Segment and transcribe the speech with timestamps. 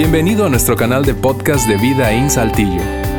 [0.00, 3.09] Bienvenido a nuestro canal de podcast de Vida en Saltillo.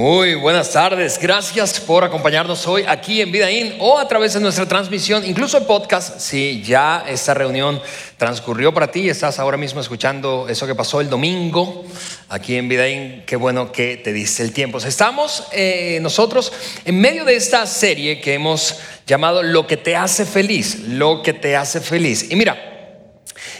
[0.00, 4.66] Muy buenas tardes, gracias por acompañarnos hoy aquí en Vidaín o a través de nuestra
[4.66, 6.20] transmisión, incluso el podcast.
[6.20, 7.78] Si ya esta reunión
[8.16, 11.84] transcurrió para ti, estás ahora mismo escuchando eso que pasó el domingo
[12.30, 14.78] aquí en Vidaín, qué bueno que te diste el tiempo.
[14.78, 16.50] Estamos eh, nosotros
[16.86, 21.34] en medio de esta serie que hemos llamado Lo que te hace feliz, lo que
[21.34, 22.30] te hace feliz.
[22.30, 22.56] Y mira,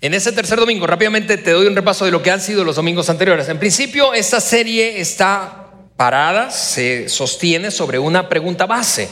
[0.01, 2.77] en ese tercer domingo, rápidamente te doy un repaso de lo que han sido los
[2.77, 3.47] domingos anteriores.
[3.51, 5.68] En principio, esta serie está
[5.99, 9.09] parada se sostiene sobre una pregunta base.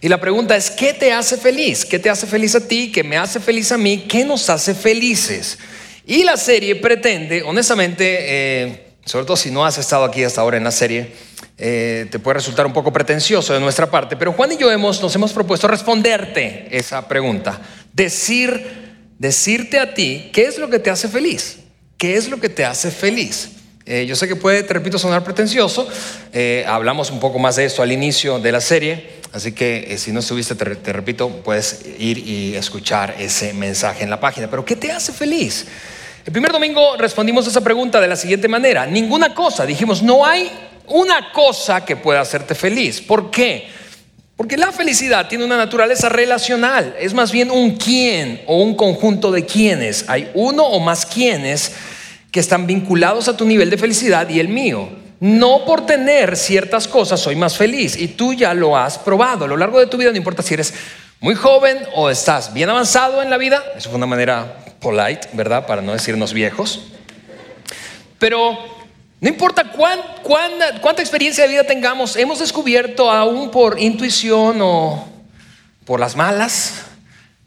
[0.00, 1.84] Y la pregunta es, ¿qué te hace feliz?
[1.84, 2.90] ¿Qué te hace feliz a ti?
[2.90, 4.06] ¿Qué me hace feliz a mí?
[4.08, 5.58] ¿Qué nos hace felices?
[6.06, 10.56] Y la serie pretende, honestamente, eh, sobre todo si no has estado aquí hasta ahora
[10.56, 11.12] en la serie,
[11.58, 15.02] eh, te puede resultar un poco pretencioso de nuestra parte, pero Juan y yo hemos,
[15.02, 17.60] nos hemos propuesto responderte esa pregunta,
[17.92, 21.58] decir, decirte a ti qué es lo que te hace feliz,
[21.98, 23.50] qué es lo que te hace feliz.
[23.84, 25.88] Eh, yo sé que puede, te repito, sonar pretencioso.
[26.32, 29.98] Eh, hablamos un poco más de esto al inicio de la serie, así que eh,
[29.98, 34.48] si no estuviste, te, te, repito, puedes ir y escuchar ese mensaje en la página.
[34.48, 35.66] Pero ¿qué te hace feliz?
[36.24, 38.86] El primer domingo respondimos a esa pregunta de la siguiente manera.
[38.86, 40.50] Ninguna cosa, dijimos, no hay
[40.86, 43.00] una cosa que pueda hacerte feliz.
[43.00, 43.66] ¿Por qué?
[44.36, 49.30] Porque la felicidad tiene una naturaleza relacional, es más bien un quién o un conjunto
[49.30, 50.04] de quienes.
[50.08, 51.72] Hay uno o más quienes
[52.32, 54.88] que están vinculados a tu nivel de felicidad y el mío.
[55.20, 59.48] No por tener ciertas cosas soy más feliz y tú ya lo has probado a
[59.48, 60.74] lo largo de tu vida, no importa si eres
[61.20, 65.66] muy joven o estás bien avanzado en la vida, eso fue una manera polite, ¿verdad?
[65.66, 66.80] Para no decirnos viejos.
[68.18, 68.58] Pero
[69.20, 75.06] no importa cuánta experiencia de vida tengamos, hemos descubierto aún por intuición o
[75.84, 76.86] por las malas,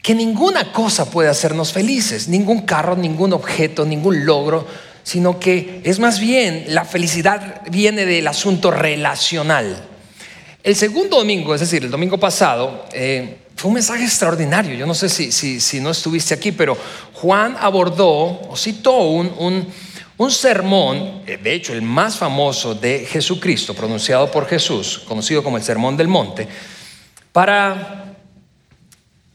[0.05, 4.67] que ninguna cosa puede hacernos felices, ningún carro, ningún objeto, ningún logro,
[5.01, 9.83] sino que es más bien la felicidad viene del asunto relacional.
[10.61, 14.75] El segundo domingo, es decir, el domingo pasado, eh, fue un mensaje extraordinario.
[14.75, 16.77] Yo no sé si, si, no estuviste aquí, pero
[17.13, 19.65] Juan abordó o citó un, un,
[20.17, 25.57] un sermón, eh, de hecho el más famoso de Jesucristo, pronunciado por Jesús, conocido como
[25.57, 26.47] el Sermón del Monte,
[27.31, 28.04] para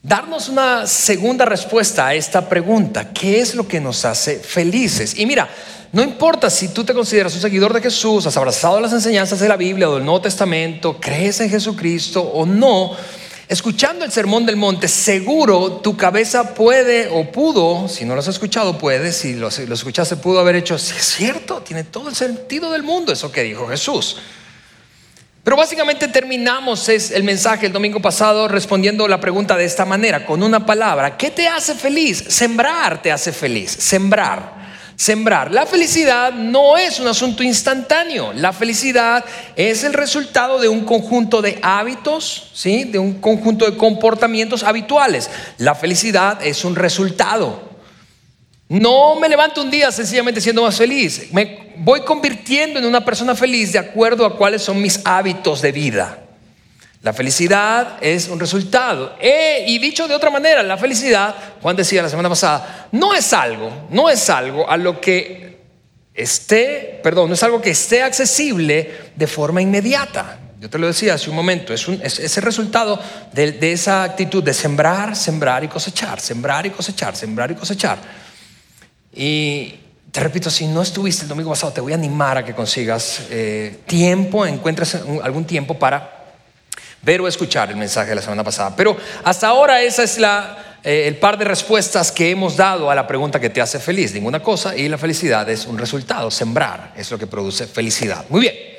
[0.03, 3.12] darnos una segunda respuesta a esta pregunta.
[3.12, 5.19] ¿Qué es lo que nos hace felices?
[5.19, 5.49] Y mira,
[5.93, 9.49] no importa si tú te consideras un seguidor de Jesús, has abrazado las enseñanzas de
[9.49, 12.93] la Biblia o del Nuevo Testamento, crees en Jesucristo o no,
[13.49, 18.28] escuchando el Sermón del Monte, seguro tu cabeza puede o pudo, si no lo has
[18.28, 22.71] escuchado, puede, si lo, escuchaste, pudo haber hecho, si es cierto, tiene todo el sentido
[22.71, 24.19] del mundo eso que dijo Jesús.
[25.50, 30.44] Pero básicamente terminamos el mensaje el domingo pasado respondiendo la pregunta de esta manera, con
[30.44, 31.16] una palabra.
[31.16, 32.22] ¿Qué te hace feliz?
[32.28, 33.72] Sembrar te hace feliz.
[33.72, 34.53] Sembrar.
[34.94, 35.50] Sembrar.
[35.50, 38.33] La felicidad no es un asunto instantáneo.
[38.33, 39.25] La felicidad
[39.56, 42.84] es el resultado de un conjunto de hábitos, ¿sí?
[42.84, 45.28] de un conjunto de comportamientos habituales.
[45.59, 47.70] La felicidad es un resultado.
[48.71, 51.33] No me levanto un día sencillamente siendo más feliz.
[51.33, 55.72] Me voy convirtiendo en una persona feliz de acuerdo a cuáles son mis hábitos de
[55.72, 56.19] vida.
[57.03, 59.17] La felicidad es un resultado.
[59.21, 63.33] Eh, y dicho de otra manera, la felicidad, Juan decía la semana pasada, no es
[63.33, 65.59] algo, no es algo a lo que
[66.15, 70.39] esté, perdón, no es algo que esté accesible de forma inmediata.
[70.61, 73.01] Yo te lo decía hace un momento, es, un, el resultado
[73.33, 78.29] de esa actitud de sembrar, sembrar y cosechar, sembrar y cosechar, sembrar y cosechar.
[79.12, 79.74] Y
[80.10, 83.22] te repito, si no estuviste el domingo pasado, te voy a animar a que consigas
[83.30, 86.18] eh, tiempo, encuentres algún tiempo para
[87.03, 88.74] ver o escuchar el mensaje de la semana pasada.
[88.77, 92.95] Pero hasta ahora esa es la, eh, el par de respuestas que hemos dado a
[92.95, 94.12] la pregunta que te hace feliz.
[94.15, 96.30] Ninguna cosa y la felicidad es un resultado.
[96.30, 98.24] Sembrar es lo que produce felicidad.
[98.28, 98.70] Muy bien.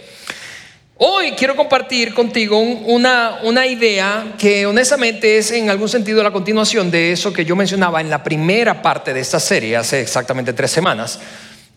[1.04, 6.92] Hoy quiero compartir contigo una, una idea que honestamente es en algún sentido la continuación
[6.92, 10.70] de eso que yo mencionaba en la primera parte de esta serie hace exactamente tres
[10.70, 11.20] semanas.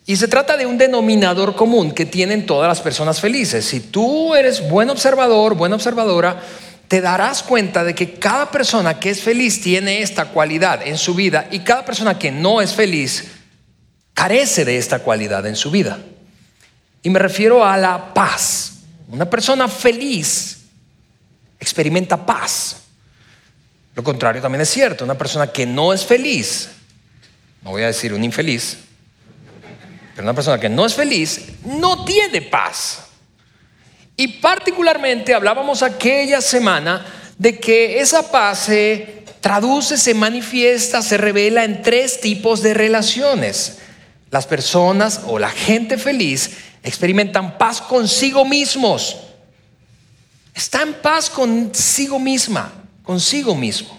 [0.05, 3.65] Y se trata de un denominador común que tienen todas las personas felices.
[3.65, 6.43] Si tú eres buen observador, buena observadora,
[6.87, 11.15] te darás cuenta de que cada persona que es feliz tiene esta cualidad en su
[11.15, 13.25] vida y cada persona que no es feliz
[14.13, 15.99] carece de esta cualidad en su vida.
[17.03, 18.74] Y me refiero a la paz.
[19.09, 20.59] Una persona feliz
[21.59, 22.77] experimenta paz.
[23.95, 25.05] Lo contrario también es cierto.
[25.05, 26.71] Una persona que no es feliz,
[27.63, 28.79] no voy a decir un infeliz,
[30.15, 33.01] pero una persona que no es feliz no tiene paz.
[34.17, 37.05] Y particularmente hablábamos aquella semana
[37.37, 43.79] de que esa paz se traduce, se manifiesta, se revela en tres tipos de relaciones.
[44.31, 46.51] Las personas o la gente feliz
[46.85, 49.17] experimentan paz consigo mismos.
[50.55, 52.71] Está en paz consigo misma,
[53.03, 53.99] consigo mismo.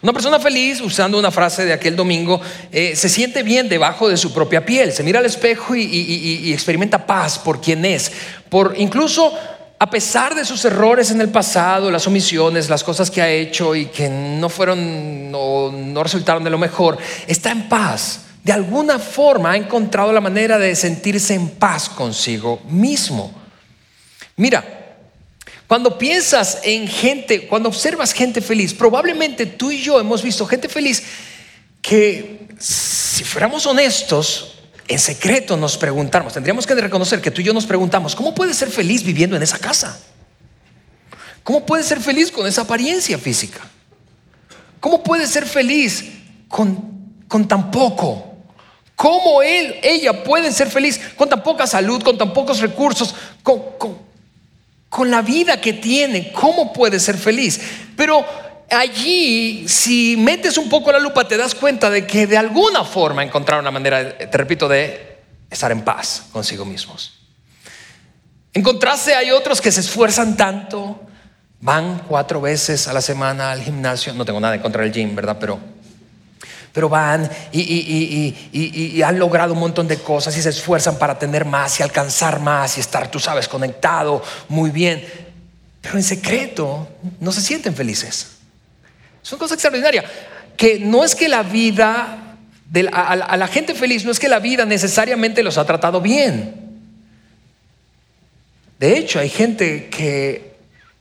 [0.00, 2.40] Una persona feliz, usando una frase de aquel domingo,
[2.70, 7.06] eh, se siente bien debajo de su propia piel, se mira al espejo y, experimenta
[7.06, 8.12] paz por quien es,
[8.48, 9.32] por incluso
[9.78, 13.74] a pesar de sus errores en el pasado, las omisiones, las cosas que ha hecho
[13.74, 18.98] y que no fueron o no resultaron de lo mejor, está en paz de alguna
[18.98, 23.34] forma ha encontrado la manera de sentirse en paz consigo mismo.
[24.36, 24.98] Mira,
[25.66, 30.68] cuando piensas en gente, cuando observas gente feliz, probablemente tú y yo hemos visto gente
[30.68, 31.02] feliz
[31.80, 34.58] que si fuéramos honestos,
[34.88, 38.58] en secreto nos preguntamos, tendríamos que reconocer que tú y yo nos preguntamos, ¿cómo puedes
[38.58, 39.98] ser feliz viviendo en esa casa?
[41.42, 43.60] ¿Cómo puedes ser feliz con esa apariencia física?
[44.80, 46.04] ¿Cómo puedes ser feliz
[46.48, 48.33] con, con tan poco?
[48.96, 53.62] ¿Cómo él, ella puede ser feliz con tan poca salud, con tan pocos recursos, con,
[54.88, 56.32] con la vida que tiene?
[56.32, 57.60] ¿Cómo puede ser feliz?
[57.96, 58.24] Pero
[58.70, 63.24] allí, si metes un poco la lupa, te das cuenta de que de alguna forma
[63.24, 65.18] encontraron una manera, te repito, de
[65.50, 67.20] estar en paz consigo mismos.
[68.52, 71.00] En contraste, hay otros que se esfuerzan tanto,
[71.60, 74.14] van cuatro veces a la semana al gimnasio.
[74.14, 75.38] No tengo nada en contra del gym, ¿verdad?
[75.40, 75.58] Pero
[76.74, 81.78] pero van y, han logrado un montón de cosas y se esfuerzan para tener más
[81.78, 85.06] y alcanzar más y estar, tú sabes, conectado muy bien.
[85.80, 86.88] Pero en secreto
[87.20, 88.38] no se sienten felices.
[89.22, 90.04] Es una cosa extraordinaria.
[90.56, 92.36] Que no es que la vida,
[92.68, 96.60] de, a la gente feliz, no es que la vida necesariamente los ha tratado bien.
[98.80, 100.56] De hecho, hay gente que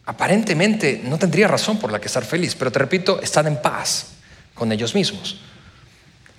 [0.06, 4.10] aparentemente no tendría razón por la que estar feliz, pero te repito, están en paz
[4.54, 5.40] con ellos mismos.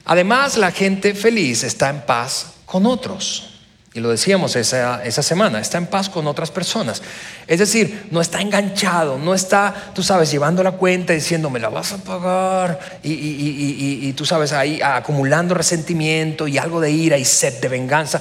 [0.05, 3.51] Además, la gente feliz está en paz con otros.
[3.95, 7.01] Y lo decíamos esa, semana, está en paz con otras personas.
[7.47, 11.69] Es decir, no está enganchado, no está, tú sabes, llevando la cuenta diciendo, me la
[11.69, 13.01] vas a pagar.
[13.05, 18.21] Y, y tú sabes, ahí acumulando resentimiento y algo de ira y sed de venganza.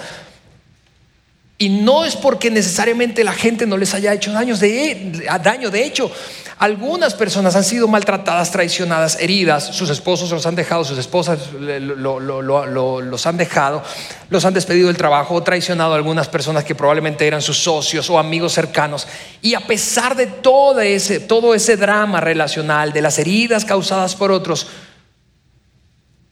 [1.58, 5.70] Y no es porque necesariamente la gente no les haya hecho daños de, daño.
[5.70, 6.12] De hecho,
[6.60, 13.26] algunas personas han sido maltratadas, traicionadas, heridas, sus esposos los han dejado, sus esposas los
[13.26, 13.84] han dejado,
[14.30, 18.10] los han despedido del trabajo o traicionado a algunas personas que probablemente eran sus socios
[18.10, 19.08] o amigos cercanos.
[19.42, 24.32] Y a pesar de todo ese, todo ese drama relacional, de las heridas causadas por
[24.32, 24.68] otros,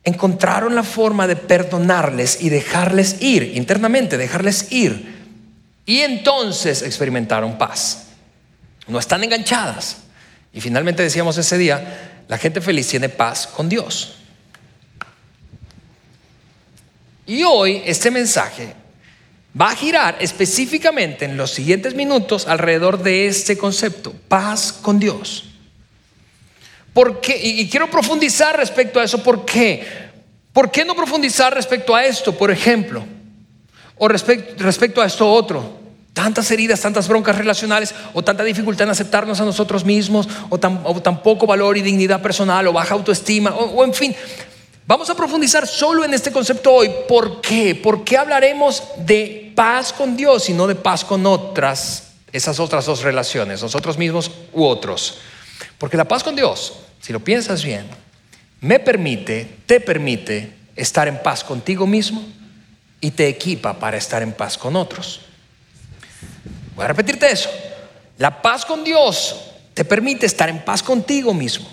[0.03, 5.21] encontraron la forma de perdonarles y dejarles ir, internamente, dejarles ir.
[5.85, 8.07] Y entonces experimentaron paz.
[8.87, 9.97] No están enganchadas.
[10.53, 14.15] Y finalmente decíamos ese día, la gente feliz tiene paz con Dios.
[17.25, 18.73] Y hoy este mensaje
[19.59, 25.45] va a girar específicamente en los siguientes minutos alrededor de este concepto, paz con Dios.
[26.93, 27.39] ¿Por qué?
[27.41, 29.23] Y, quiero profundizar respecto a eso.
[29.23, 29.85] ¿Por qué?
[30.51, 33.05] ¿Por qué no profundizar respecto a esto, por ejemplo?
[33.97, 35.80] O respecto, respecto a esto otro
[36.13, 41.23] tantas heridas, tantas broncas relacionales o tanta dificultad en aceptarnos a nosotros mismos o tan,
[41.23, 44.15] poco valor y dignidad personal o baja autoestima o, en fin.
[44.85, 46.91] Vamos a profundizar solo en este concepto hoy.
[47.07, 47.75] ¿Por qué?
[47.75, 52.85] ¿Por qué hablaremos de paz con Dios y no de paz con otras, esas otras
[52.85, 55.19] dos relaciones, nosotros mismos u otros?
[55.77, 57.85] Porque la paz con Dios, si lo piensas bien,
[58.59, 62.23] me permite, te permite estar en paz contigo mismo
[62.99, 65.21] y te equipa para estar en paz con otros.
[66.75, 67.49] Voy a repetirte eso.
[68.17, 69.35] La paz con Dios
[69.73, 71.67] te permite estar en paz contigo mismo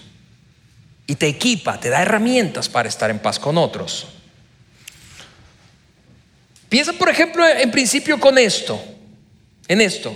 [1.07, 4.07] y te equipa, te da herramientas para estar en paz con otros.
[6.69, 8.81] Piensa, por ejemplo, en principio con esto,
[9.69, 10.15] en esto.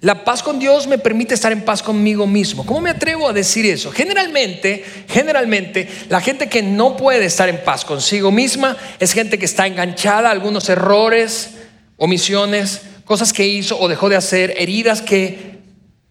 [0.00, 2.66] La paz con Dios me permite estar en paz conmigo mismo.
[2.66, 3.92] ¿Cómo me atrevo a decir eso?
[3.92, 9.44] Generalmente, generalmente, la gente que no puede estar en paz consigo misma es gente que
[9.44, 11.50] está enganchada a algunos errores,
[11.96, 15.58] omisiones, cosas que hizo o dejó de hacer, heridas que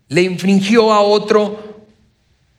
[0.07, 1.85] le infringió a otro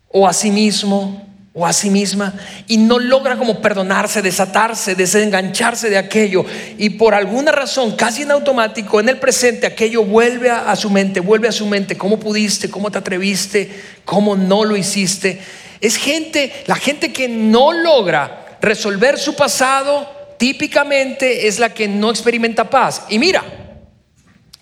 [0.09, 2.33] o a sí mismo o a sí misma
[2.67, 6.45] y no logra como perdonarse, desatarse, desengancharse de aquello
[6.79, 11.21] y por alguna razón, casi en automático, en el presente, aquello vuelve a, su mente,
[11.21, 12.71] vuelve a su mente, ¿cómo pudiste?
[12.71, 13.71] ¿Cómo te atreviste?
[14.05, 15.41] ¿Cómo no lo hiciste?
[15.81, 20.09] Es gente, la gente que no logra resolver su pasado,
[20.39, 23.05] típicamente es la que no experimenta paz.
[23.11, 23.62] Y mira,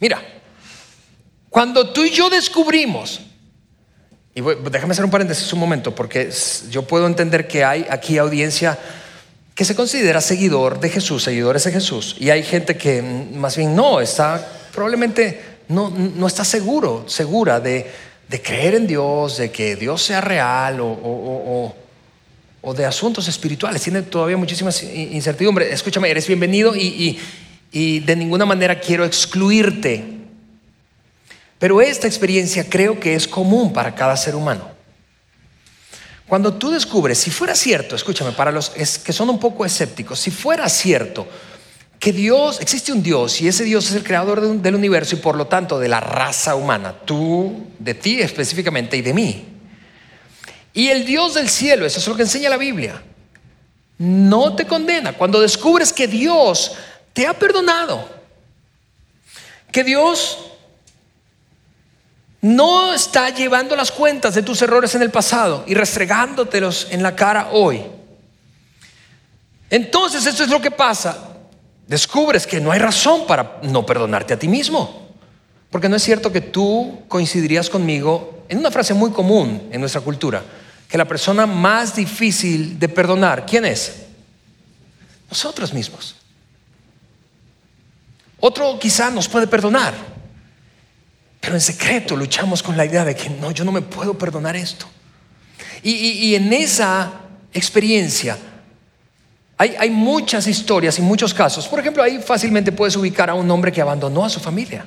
[0.00, 0.23] mira,
[1.49, 3.21] cuando tú y yo descubrimos
[4.35, 4.40] y
[4.71, 6.30] déjame hacer un paréntesis un momento, porque
[6.71, 8.78] yo puedo entender que hay aquí audiencia
[9.54, 13.75] que se considera seguidor de Jesús, seguidores de Jesús, y hay gente que más bien
[13.75, 17.90] no, está probablemente no, no está seguro, segura de,
[18.28, 21.75] de, creer en Dios, de que Dios sea real o, o,
[22.62, 23.80] o, de asuntos espirituales.
[23.83, 25.73] Tiene todavía muchísima incertidumbre.
[25.73, 27.19] Escúchame, eres bienvenido y,
[27.72, 30.20] y de ninguna manera quiero excluirte
[31.60, 34.70] pero esta experiencia creo que es común para cada ser humano.
[36.26, 40.30] Cuando tú descubres, si fuera cierto, escúchame, para los que son un poco escépticos, si
[40.30, 41.28] fuera cierto
[41.98, 45.36] que Dios, existe un Dios y ese Dios es el creador del universo y por
[45.36, 49.44] lo tanto de la raza humana, tú, de ti específicamente y de mí.
[50.72, 53.02] Y el Dios del cielo, eso es lo que enseña la Biblia,
[53.98, 55.12] no te condena.
[55.12, 56.72] Cuando descubres que Dios
[57.12, 58.09] te ha perdonado,
[59.73, 60.38] que Dios
[62.40, 67.14] no está llevando las cuentas de tus errores en el pasado y restregándotelos en la
[67.14, 67.85] cara hoy.
[69.69, 71.29] Entonces esto es lo que pasa.
[71.87, 75.09] Descubres que no hay razón para no perdonarte a ti mismo.
[75.71, 80.00] Porque no es cierto que tú coincidirías conmigo en una frase muy común en nuestra
[80.00, 80.43] cultura,
[80.88, 84.07] que la persona más difícil de perdonar, ¿quién es?
[85.29, 86.17] Nosotros mismos.
[88.40, 89.94] Otro quizá nos puede perdonar,
[91.40, 94.56] pero en secreto luchamos con la idea de que no, yo no me puedo perdonar
[94.56, 94.87] esto.
[95.82, 97.11] Y, en esa
[97.54, 98.37] experiencia
[99.56, 101.66] hay, hay, muchas historias y muchos casos.
[101.68, 104.85] Por ejemplo, ahí fácilmente puedes ubicar a un hombre que abandonó a su familia.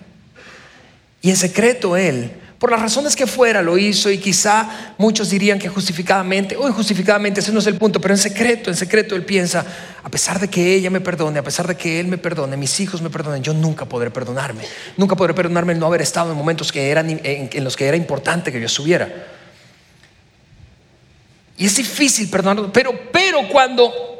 [1.22, 2.32] Y en secreto él
[2.64, 7.42] por las razones que fuera lo hizo y quizá muchos dirían que justificadamente o injustificadamente,
[7.42, 9.66] ese no es el punto, pero en secreto, en secreto él piensa,
[10.02, 12.80] a pesar de que ella me perdone, a pesar de que él me perdone, mis
[12.80, 14.64] hijos me perdonen, yo nunca podré perdonarme,
[14.96, 17.98] nunca podré perdonarme el no haber estado en momentos que eran, en, los que era
[17.98, 19.10] importante que yo estuviera.
[21.58, 24.13] Y es difícil perdonarlo, pero, pero cuando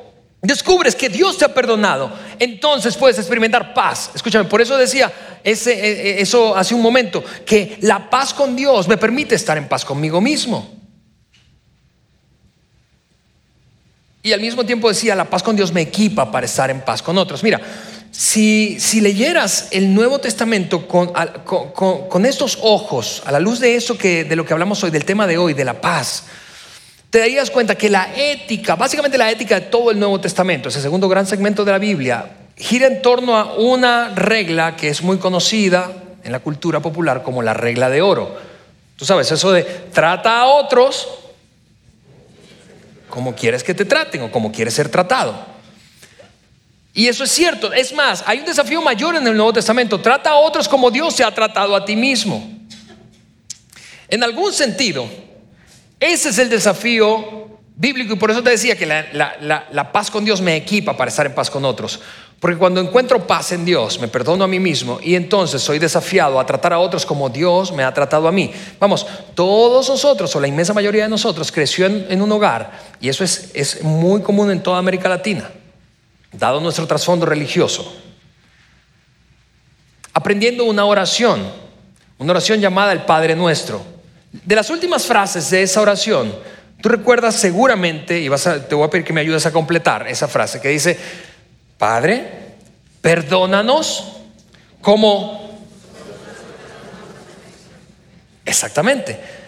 [0.48, 4.12] descubres que Dios te ha perdonado, entonces puedes experimentar paz.
[4.14, 5.12] Escúchame, por eso decía
[5.44, 9.58] ese, e, e, eso hace un momento, que la paz con Dios me permite estar
[9.58, 10.84] en paz conmigo mismo.
[14.22, 17.02] Y al mismo tiempo decía, la paz con Dios me equipa para estar en paz
[17.02, 17.44] con otros.
[17.44, 17.60] Mira,
[18.10, 21.12] si, si leyeras el Nuevo Testamento con,
[21.44, 25.04] con, estos ojos, a la luz de eso que, de lo que hablamos hoy, del
[25.04, 26.26] tema de hoy, de la paz,
[27.14, 30.82] te darías cuenta que la ética, básicamente la ética de todo el Nuevo Testamento, ese
[30.82, 32.26] segundo gran segmento de la Biblia,
[32.58, 35.92] gira en torno a una regla que es muy conocida
[36.24, 38.36] en la cultura popular como la regla de oro.
[38.96, 41.08] Tú sabes, eso de trata a otros
[43.10, 45.36] como quieres que te traten o como quieres ser tratado.
[46.96, 47.72] Y eso es cierto.
[47.74, 50.02] Es más, hay un desafío mayor en el Nuevo Testamento.
[50.02, 52.58] Trata a otros como Dios se ha tratado a ti mismo.
[54.08, 55.08] En algún sentido,
[56.04, 60.42] ese es el desafío bíblico y por eso te decía que la, paz con Dios
[60.42, 62.00] me equipa para estar en paz con otros.
[62.42, 66.42] Porque cuando encuentro paz en Dios, me perdono a mí mismo y entonces soy desafiado
[66.42, 68.52] a tratar a otros como Dios me ha tratado a mí.
[68.82, 73.24] Vamos, todos nosotros o la inmensa mayoría de nosotros creció en, un hogar y eso
[73.24, 75.50] es, es muy común en toda América Latina,
[76.34, 77.96] dado nuestro trasfondo religioso.
[80.14, 81.48] Aprendiendo una oración,
[82.18, 83.93] una oración llamada el Padre Nuestro
[84.34, 86.36] de las últimas frases de esa oración,
[86.82, 90.28] tú recuerdas seguramente, y vas te voy a pedir que me ayudes a completar esa
[90.28, 90.98] frase que dice,
[91.78, 92.28] Padre,
[93.02, 94.18] perdónanos
[94.82, 95.62] como...
[98.46, 99.43] Exactamente.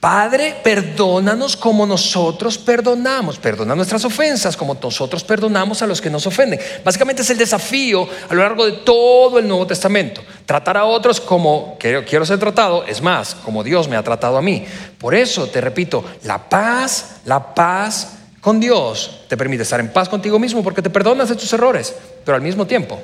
[0.00, 3.36] Padre, perdónanos como nosotros perdonamos.
[3.36, 6.60] Perdona nuestras ofensas como nosotros perdonamos a los que nos ofenden.
[6.84, 10.22] Básicamente es el desafío a lo largo de todo el Nuevo Testamento.
[10.46, 14.42] Tratar a otros como quiero ser tratado, es más, como Dios me ha tratado a
[14.42, 14.64] mí.
[14.98, 20.08] Por eso te repito, la paz, la paz con Dios te permite estar en paz
[20.08, 21.92] contigo mismo porque te perdonas de tus errores,
[22.24, 23.00] pero al mismo tiempo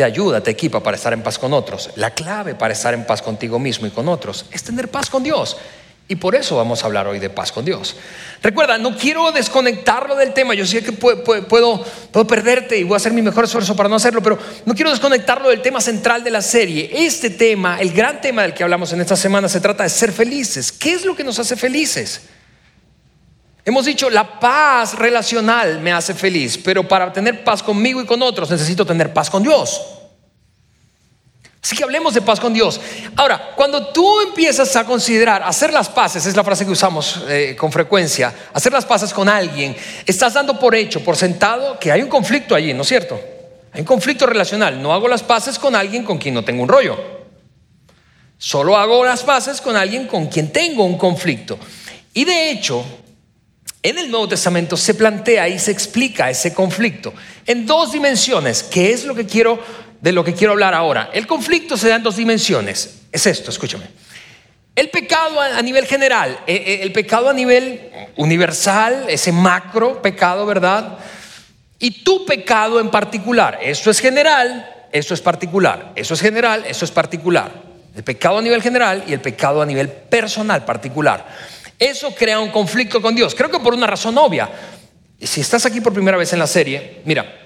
[0.00, 1.90] te ayuda, te equipa para estar en paz con otros.
[1.96, 5.22] La clave para estar en paz contigo mismo y con otros es tener paz con
[5.22, 5.58] Dios.
[6.08, 7.96] Y por eso vamos a hablar hoy de paz con Dios.
[8.42, 10.54] Recuerda, no quiero desconectarlo del tema.
[10.54, 11.84] Yo sé que puedo, puedo,
[12.26, 15.50] perderte y voy a hacer mi mejor esfuerzo para no hacerlo, pero no quiero desconectarlo
[15.50, 16.90] del tema central de la serie.
[16.90, 20.12] Este tema, el gran tema del que hablamos en esta semana, se trata de ser
[20.12, 20.72] felices.
[20.72, 22.22] ¿Qué es lo que nos hace felices?
[23.70, 28.20] Hemos dicho, la paz relacional me hace feliz, pero para tener paz conmigo y con
[28.20, 29.80] otros necesito tener paz con Dios.
[31.62, 32.80] Así que hablemos de paz con Dios.
[33.14, 37.54] Ahora, cuando tú empiezas a considerar hacer las paces, es la frase que usamos eh,
[37.56, 42.02] con frecuencia, hacer las paces con alguien, estás dando por hecho, por sentado, que hay
[42.02, 43.20] un conflicto allí, ¿no es cierto?
[43.72, 44.82] Hay un conflicto relacional.
[44.82, 46.98] No hago las paces con alguien con quien no tengo un rollo.
[48.36, 51.56] Solo hago las paces con alguien con quien tengo un conflicto.
[52.12, 52.84] Y de hecho,
[53.82, 57.14] en el Nuevo Testamento se plantea y se explica ese conflicto
[57.46, 59.58] en dos dimensiones, que es lo que quiero
[60.00, 61.10] de lo que quiero hablar ahora.
[61.12, 63.00] El conflicto se da en dos dimensiones.
[63.12, 63.86] Es esto, escúchame.
[64.74, 70.46] El pecado a nivel general, eh, eh, el pecado a nivel universal, ese macro pecado,
[70.46, 70.98] ¿verdad?
[71.78, 73.58] Y tu pecado en particular.
[73.62, 75.92] Esto es general, eso es particular.
[75.96, 77.52] Eso es general, eso es particular.
[77.94, 81.26] El pecado a nivel general y el pecado a nivel personal particular.
[81.80, 83.34] Eso crea un conflicto con Dios.
[83.34, 84.50] Creo que por una razón obvia.
[85.18, 87.40] Si estás aquí por primera vez en la serie, mira,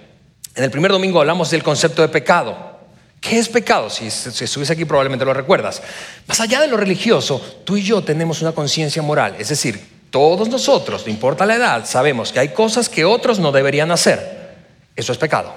[0.57, 2.75] en el primer domingo hablamos del concepto de pecado.
[3.21, 3.89] ¿Qué es pecado?
[3.89, 5.81] Si, si estuviste aquí probablemente lo recuerdas.
[6.27, 9.37] Más allá de lo religioso, tú y yo tenemos una conciencia moral.
[9.39, 13.53] Es decir, todos nosotros, no importa la edad, sabemos que hay cosas que otros no
[13.53, 14.57] deberían hacer.
[14.97, 15.55] Eso es pecado.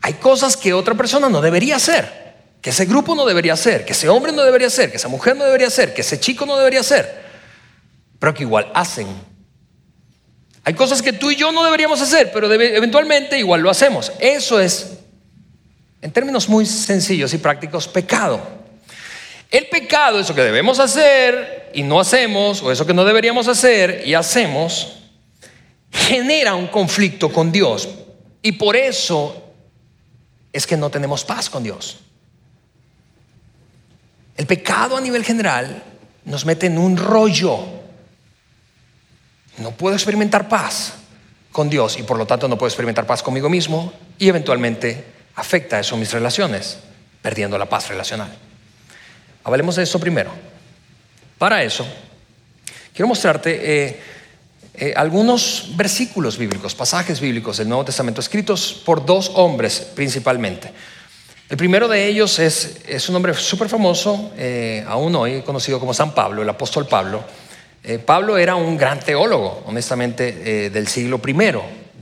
[0.00, 2.27] Hay cosas que otra persona no debería hacer
[2.60, 5.36] que ese grupo no debería ser, que ese hombre no debería ser, que esa mujer
[5.36, 7.24] no debería ser, que ese chico no debería ser,
[8.18, 9.06] pero que igual hacen.
[10.64, 14.12] Hay cosas que tú y yo no deberíamos hacer, pero eventualmente igual lo hacemos.
[14.18, 14.98] Eso es,
[16.02, 18.40] en términos muy sencillos y prácticos, pecado.
[19.50, 24.02] El pecado, eso que debemos hacer y no hacemos, o eso que no deberíamos hacer
[24.04, 24.98] y hacemos,
[25.90, 27.88] genera un conflicto con Dios.
[28.42, 29.42] Y por eso
[30.52, 31.98] es que no tenemos paz con Dios.
[34.38, 35.82] El pecado a nivel general
[36.24, 37.58] nos mete en un rollo.
[39.58, 40.94] No puedo experimentar paz
[41.50, 45.80] con Dios y por lo tanto no puedo experimentar paz conmigo mismo y eventualmente afecta
[45.80, 46.78] eso mis relaciones,
[47.20, 48.32] perdiendo la paz relacional.
[49.42, 50.30] Hablemos de eso primero.
[51.36, 51.84] Para eso,
[52.92, 54.00] quiero mostrarte eh,
[54.74, 60.70] eh, algunos versículos bíblicos, pasajes bíblicos del Nuevo Testamento escritos por dos hombres principalmente.
[61.48, 66.14] El primero de ellos es, un hombre súper famoso, eh, aún hoy conocido como San
[66.14, 67.24] Pablo, el apóstol Pablo.
[67.82, 71.32] Eh, Pablo era un gran teólogo, honestamente, eh, del siglo I.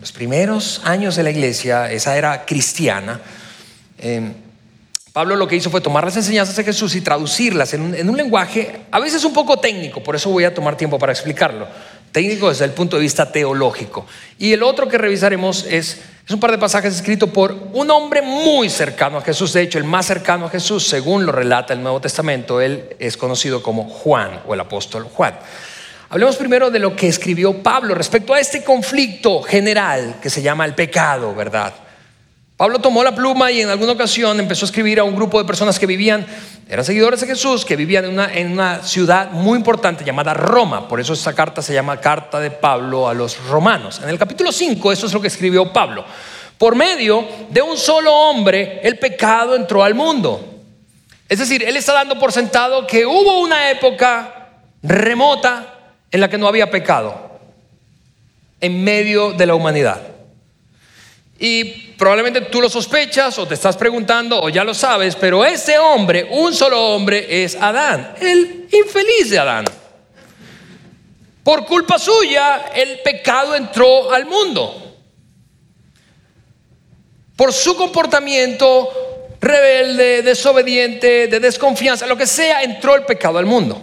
[0.00, 3.20] Los primeros años de la iglesia, esa era cristiana.
[5.12, 8.10] Pablo lo que hizo fue tomar las enseñanzas de Jesús y traducirlas en un, en
[8.10, 11.68] un lenguaje a veces un poco técnico, por eso voy a tomar tiempo para explicarlo.
[12.10, 14.06] Técnico desde el punto de vista teológico.
[14.38, 18.20] Y el otro que revisaremos es es un par de pasajes escritos por un hombre
[18.20, 21.80] muy cercano a Jesús, de hecho el más cercano a Jesús, según lo relata el
[21.80, 25.38] Nuevo Testamento, él es conocido como Juan o el apóstol Juan.
[26.08, 30.64] Hablemos primero de lo que escribió Pablo respecto a este conflicto general que se llama
[30.64, 31.72] el pecado, ¿verdad?
[32.56, 35.44] Pablo tomó la pluma y en alguna ocasión empezó a escribir a un grupo de
[35.44, 36.26] personas que vivían,
[36.66, 40.88] eran seguidores de Jesús, que vivían en una, en una ciudad muy importante llamada Roma.
[40.88, 44.00] Por eso esta carta se llama Carta de Pablo a los Romanos.
[44.02, 46.06] En el capítulo 5, eso es lo que escribió Pablo.
[46.56, 50.62] Por medio de un solo hombre, el pecado entró al mundo.
[51.28, 54.48] Es decir, él está dando por sentado que hubo una época
[54.82, 55.74] remota
[56.10, 57.38] en la que no había pecado
[58.62, 60.15] en medio de la humanidad.
[61.38, 61.64] Y
[61.98, 66.26] probablemente tú lo sospechas o te estás preguntando o ya lo sabes, pero ese hombre,
[66.30, 69.64] un solo hombre, es Adán, el infeliz de Adán.
[71.42, 74.96] Por culpa suya, el pecado entró al mundo.
[77.36, 78.88] Por su comportamiento
[79.40, 83.80] rebelde, desobediente, de desconfianza, lo que sea, entró el pecado al mundo.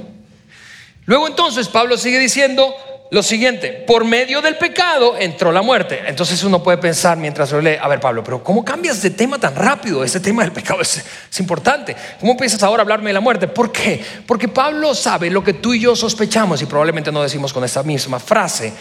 [1.06, 2.76] Luego entonces Pablo sigue diciendo,
[3.14, 6.02] lo siguiente, por medio del pecado entró la muerte.
[6.08, 9.38] Entonces uno puede pensar mientras lo lee, a ver Pablo, pero ¿cómo cambias de tema
[9.38, 10.04] tan rápido?
[10.04, 10.98] Ese tema del pecado es,
[11.30, 11.96] es, importante.
[12.20, 13.48] ¿Cómo empiezas ahora a hablarme de la muerte?
[13.48, 14.04] ¿Por qué?
[14.26, 17.84] Porque Pablo sabe lo que tú y yo sospechamos y probablemente no decimos con esta
[17.84, 18.74] misma frase,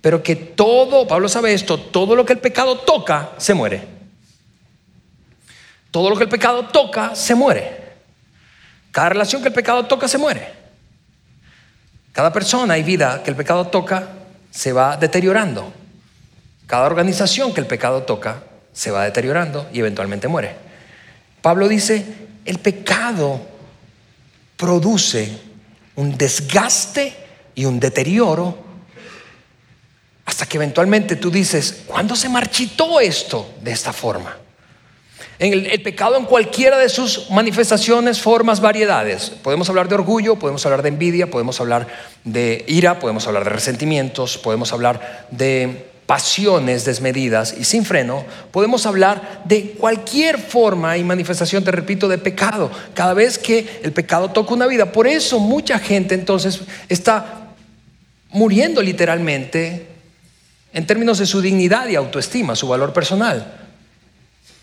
[0.00, 3.82] pero que todo, Pablo sabe esto, todo lo que el pecado toca se muere.
[5.90, 7.80] Todo lo que el pecado toca se muere.
[8.92, 10.61] Cada relación que el pecado toca se muere.
[12.12, 14.08] Cada persona y vida que el pecado toca
[14.50, 15.72] se va deteriorando.
[16.66, 20.54] Cada organización que el pecado toca se va deteriorando y eventualmente muere.
[21.40, 22.04] Pablo dice,
[22.44, 23.40] el pecado
[24.56, 25.38] produce
[25.96, 27.14] un desgaste
[27.54, 28.58] y un deterioro
[30.24, 34.36] hasta que eventualmente tú dices, ¿cuándo se marchitó esto de esta forma?
[35.42, 39.30] El, pecado en cualquiera de sus manifestaciones, formas, variedades.
[39.30, 41.88] Podemos hablar de orgullo, podemos hablar de envidia, podemos hablar
[42.22, 48.86] de ira, podemos hablar de resentimientos, podemos hablar de pasiones desmedidas y sin freno, podemos
[48.86, 52.70] hablar de cualquier forma y manifestación, te repito, de pecado.
[52.94, 57.48] Cada vez que el pecado toca una vida, por eso mucha gente entonces está
[58.30, 59.88] muriendo literalmente
[60.72, 63.61] en términos de su dignidad y autoestima, su valor personal.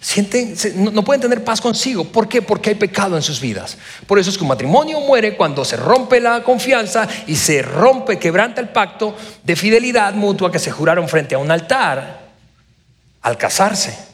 [0.02, 2.06] Sienten, no pueden tener paz consigo.
[2.06, 2.42] ¿Por qué?
[2.42, 3.78] Porque hay pecado en sus vidas.
[4.08, 8.18] Por eso es que un matrimonio muere cuando se rompe la confianza y se rompe,
[8.18, 12.30] quebranta el pacto de fidelidad mutua que se juraron frente a un altar
[13.22, 14.10] al casarse.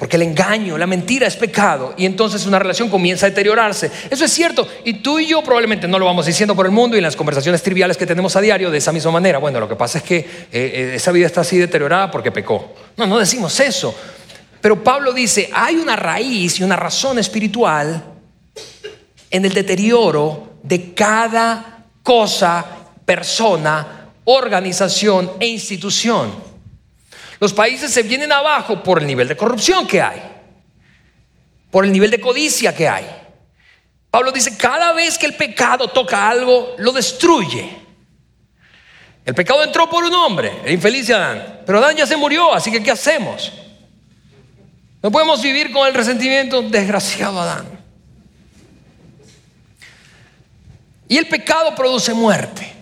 [0.00, 3.90] Porque el engaño, la mentira es pecado y entonces una relación comienza a deteriorarse.
[4.08, 4.66] Eso es cierto.
[4.82, 7.16] Y tú y yo probablemente no lo vamos diciendo por el mundo y en las
[7.16, 9.38] conversaciones triviales que tenemos a diario de esa misma manera.
[9.38, 12.74] Bueno, lo que pasa es que eh, eh, esa vida está así deteriorada porque pecó.
[12.96, 13.94] No, no decimos eso.
[14.60, 18.04] Pero Pablo dice, hay una raíz y una razón espiritual
[19.30, 22.64] en el deterioro de cada cosa,
[23.04, 26.32] persona, organización e institución.
[27.38, 30.20] Los países se vienen abajo por el nivel de corrupción que hay,
[31.70, 33.06] por el nivel de codicia que hay.
[34.10, 37.78] Pablo dice, cada vez que el pecado toca algo, lo destruye.
[39.24, 42.70] El pecado entró por un hombre, el infeliz Adán, pero Adán ya se murió, así
[42.70, 43.52] que ¿qué hacemos?
[45.02, 47.66] No podemos vivir con el resentimiento, desgraciado Adán.
[51.08, 52.72] Y el pecado produce muerte.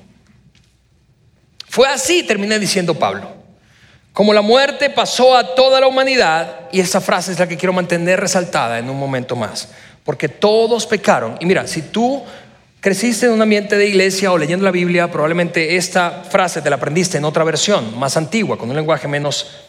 [1.68, 3.38] Fue así, terminé diciendo Pablo.
[4.12, 7.72] Como la muerte pasó a toda la humanidad, y esa frase es la que quiero
[7.72, 9.68] mantener resaltada en un momento más,
[10.02, 11.36] porque todos pecaron.
[11.38, 12.24] Y mira, si tú
[12.80, 16.76] creciste en un ambiente de iglesia o leyendo la Biblia, probablemente esta frase te la
[16.76, 19.67] aprendiste en otra versión, más antigua, con un lenguaje menos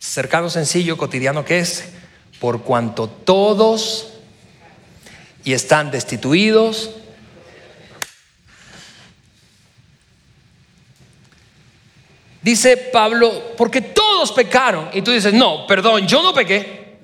[0.00, 1.84] cercano, sencillo, cotidiano que es,
[2.40, 4.14] por cuanto todos
[5.44, 6.90] y están destituidos.
[12.42, 14.88] Dice Pablo, porque todos pecaron.
[14.94, 16.98] Y tú dices, no, perdón, yo no pequé.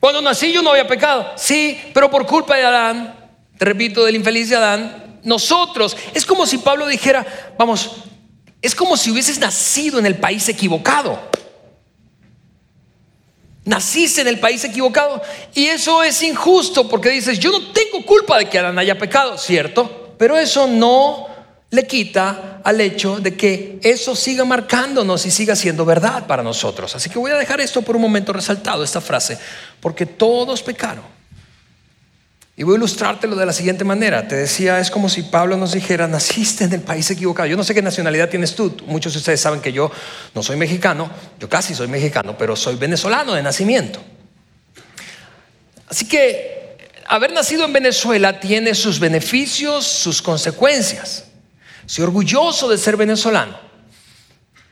[0.00, 1.32] Cuando nací yo no había pecado.
[1.36, 3.14] Sí, pero por culpa de Adán,
[3.58, 7.90] te repito, del infeliz de Adán, nosotros, es como si Pablo dijera, vamos,
[8.62, 11.20] es como si hubieses nacido en el país equivocado.
[13.66, 15.20] Naciste en el país equivocado
[15.54, 19.36] y eso es injusto porque dices, yo no tengo culpa de que Adán haya pecado,
[19.36, 20.14] ¿cierto?
[20.16, 21.26] Pero eso no
[21.70, 26.94] le quita al hecho de que eso siga marcándonos y siga siendo verdad para nosotros.
[26.94, 29.36] Así que voy a dejar esto por un momento resaltado, esta frase,
[29.80, 31.15] porque todos pecaron
[32.58, 34.26] y voy a ilustrártelo de la siguiente manera.
[34.26, 37.46] Te decía, es como si Pablo nos dijera, naciste en el país equivocado.
[37.46, 38.74] Yo no sé qué nacionalidad tienes tú.
[38.86, 39.90] Muchos de ustedes saben que yo
[40.34, 44.00] no soy mexicano, yo casi soy mexicano, pero soy venezolano de nacimiento.
[45.86, 51.24] Así que haber nacido en Venezuela tiene sus beneficios, sus consecuencias.
[51.84, 53.60] Soy orgulloso de ser venezolano.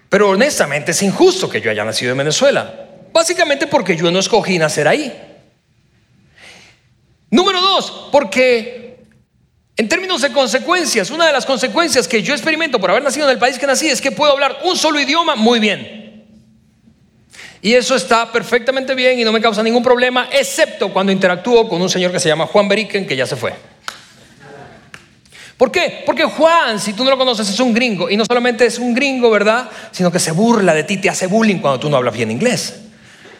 [0.08, 2.86] Pero honestamente es injusto que yo haya nacido en Venezuela.
[3.12, 5.33] Básicamente porque yo no escogí nacer ahí.
[7.34, 8.96] Número dos, porque
[9.76, 13.32] en términos de consecuencias, una de las consecuencias que yo experimento por haber nacido en
[13.32, 16.28] el país que nací es que puedo hablar un solo idioma muy bien.
[17.60, 21.82] Y eso está perfectamente bien y no me causa ningún problema, excepto cuando interactúo con
[21.82, 23.52] un señor que se llama Juan Beriken, que ya se fue.
[25.56, 26.04] ¿Por qué?
[26.06, 28.08] Porque Juan, si tú no lo conoces, es un gringo.
[28.08, 29.68] Y no solamente es un gringo, ¿verdad?
[29.90, 32.76] Sino que se burla de ti, te hace bullying cuando tú no hablas bien inglés.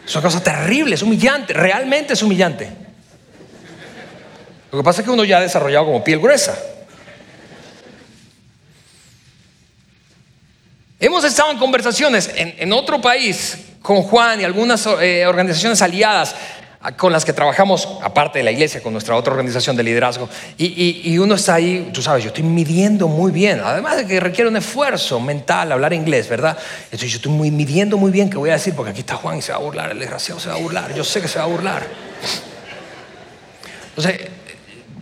[0.05, 2.84] Es una cosa terrible, es humillante, realmente es humillante.
[4.75, 6.59] Lo que pasa es que uno ya ha desarrollado como piel gruesa.
[10.99, 16.35] Hemos estado en conversaciones en, otro país con Juan y algunas eh, organizaciones aliadas
[16.97, 21.17] con las que trabajamos, aparte de la iglesia, con nuestra otra organización de liderazgo, y,
[21.19, 24.57] uno está ahí, tú sabes, yo estoy midiendo muy bien, además de que requiere un
[24.57, 26.59] esfuerzo mental hablar inglés, ¿verdad?
[26.87, 29.39] Entonces yo estoy muy, midiendo muy bien qué voy a decir, porque aquí está Juan
[29.39, 31.39] y se va a burlar, el desgraciado se va a burlar, yo sé que se
[31.39, 31.87] va a burlar.
[33.97, 34.29] Entonces,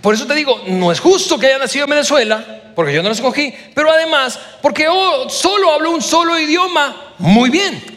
[0.03, 3.09] por eso te digo, no es justo que haya nacido en Venezuela, porque yo no
[3.09, 7.93] lo escogí, pero además porque yo solo hablo un solo idioma muy bien.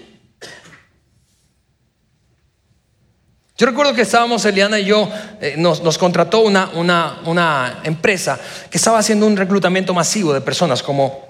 [3.58, 8.38] Yo recuerdo que estábamos, Eliana y yo, eh, nos, contrató una, una, una empresa
[8.70, 11.25] que estaba haciendo un reclutamiento masivo de personas como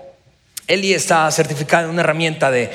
[0.67, 2.71] Eli está certificada en una herramienta de,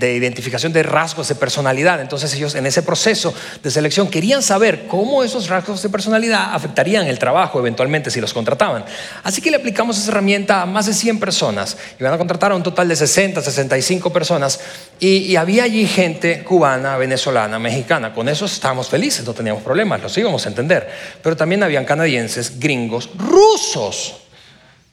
[0.00, 2.00] identificación de rasgos de personalidad.
[2.00, 7.06] Entonces ellos en ese proceso de selección querían saber cómo esos rasgos de personalidad afectarían
[7.06, 8.86] el trabajo eventualmente si los contrataban.
[9.22, 11.76] Así que le aplicamos esa herramienta a más de 100 personas.
[11.98, 14.58] Y van a contratar a un total de 60, 65 personas.
[14.98, 18.14] Y, y había allí gente cubana, venezolana, mexicana.
[18.14, 20.88] Con eso estábamos felices, no teníamos problemas, los íbamos a entender.
[21.22, 24.29] Pero también habían canadienses, gringos, rusos.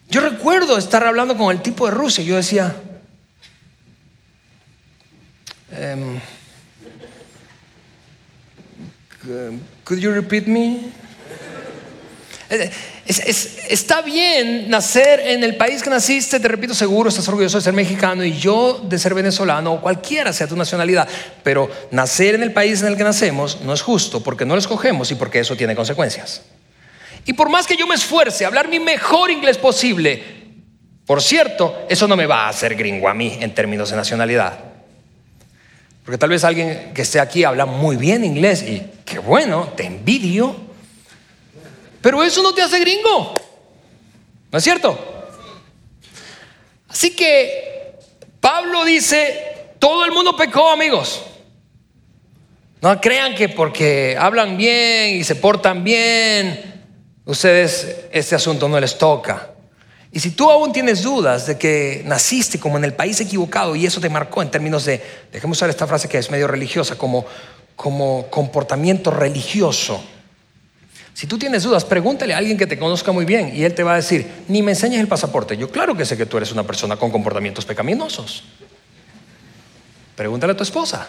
[0.10, 2.74] Yo recuerdo estar hablando con el tipo de Rusia yo decía,
[5.72, 6.20] um,
[9.84, 10.92] could you repeat me?
[13.10, 17.74] está bien nacer en el país que naciste, te repito, seguro estás orgulloso de ser
[17.74, 21.08] mexicano y yo de ser venezolano o cualquiera sea tu nacionalidad,
[21.44, 24.60] pero nacer en el país en el que nacemos no es justo porque no lo
[24.60, 26.42] escogemos y porque eso tiene consecuencias.
[27.28, 30.24] Y por más que yo me esfuerce a hablar mi mejor inglés posible,
[31.06, 34.58] por cierto, eso no me va a hacer gringo a mí en términos de nacionalidad.
[36.06, 39.86] Porque tal vez alguien que esté aquí habla muy bien inglés y qué bueno, te
[39.86, 40.56] envidio.
[42.02, 43.34] Pero eso no te hace gringo.
[44.50, 44.98] ¿No es cierto?
[46.88, 47.98] Así que
[48.40, 51.26] Pablo dice, todo el mundo pecó, amigos.
[52.82, 56.77] No crean que porque hablan bien y se portan bien,
[57.28, 59.52] ustedes este asunto no les toca.
[60.12, 63.86] Y si tú aún tienes dudas de que naciste como en el país equivocado y
[63.86, 67.26] eso te marcó en términos de, dejemos usar esta frase que es medio religiosa, como,
[67.76, 70.02] como comportamiento religioso.
[71.14, 73.84] Si tú tienes dudas, pregúntale a alguien que te conozca muy bien y él te
[73.84, 75.58] va a decir, ni me enseñes el pasaporte.
[75.58, 78.44] Yo claro que sé que tú eres una persona con comportamientos pecaminosos.
[80.16, 81.08] Pregúntale a tu esposa,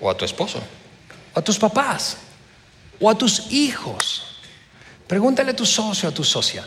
[0.00, 0.60] o a tu esposo,
[1.34, 2.18] o a tus papás
[3.00, 4.22] o a tus hijos.
[5.06, 6.66] Pregúntale a tu socio, a tu socia.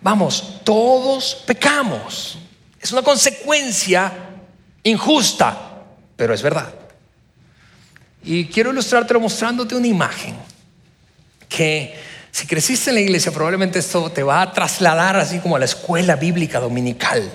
[0.00, 2.38] Vamos, todos pecamos.
[2.80, 4.12] Es una consecuencia
[4.82, 5.82] injusta,
[6.16, 6.72] pero es verdad.
[8.22, 10.36] Y quiero ilustrártelo mostrándote una imagen
[11.48, 11.98] que
[12.30, 15.64] si creciste en la iglesia probablemente esto te va a trasladar así como a la
[15.64, 17.30] escuela bíblica dominical.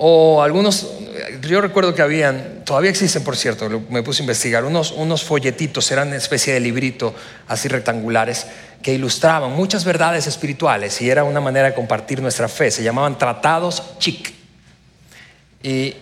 [0.00, 0.86] O algunos,
[1.42, 5.90] yo recuerdo que habían, todavía existen por cierto, me puse a investigar, unos, unos folletitos,
[5.90, 7.12] eran una especie de librito
[7.48, 8.46] así rectangulares
[8.80, 13.18] que ilustraban muchas verdades espirituales y era una manera de compartir nuestra fe, se llamaban
[13.18, 14.32] tratados chic.
[15.64, 15.96] Y,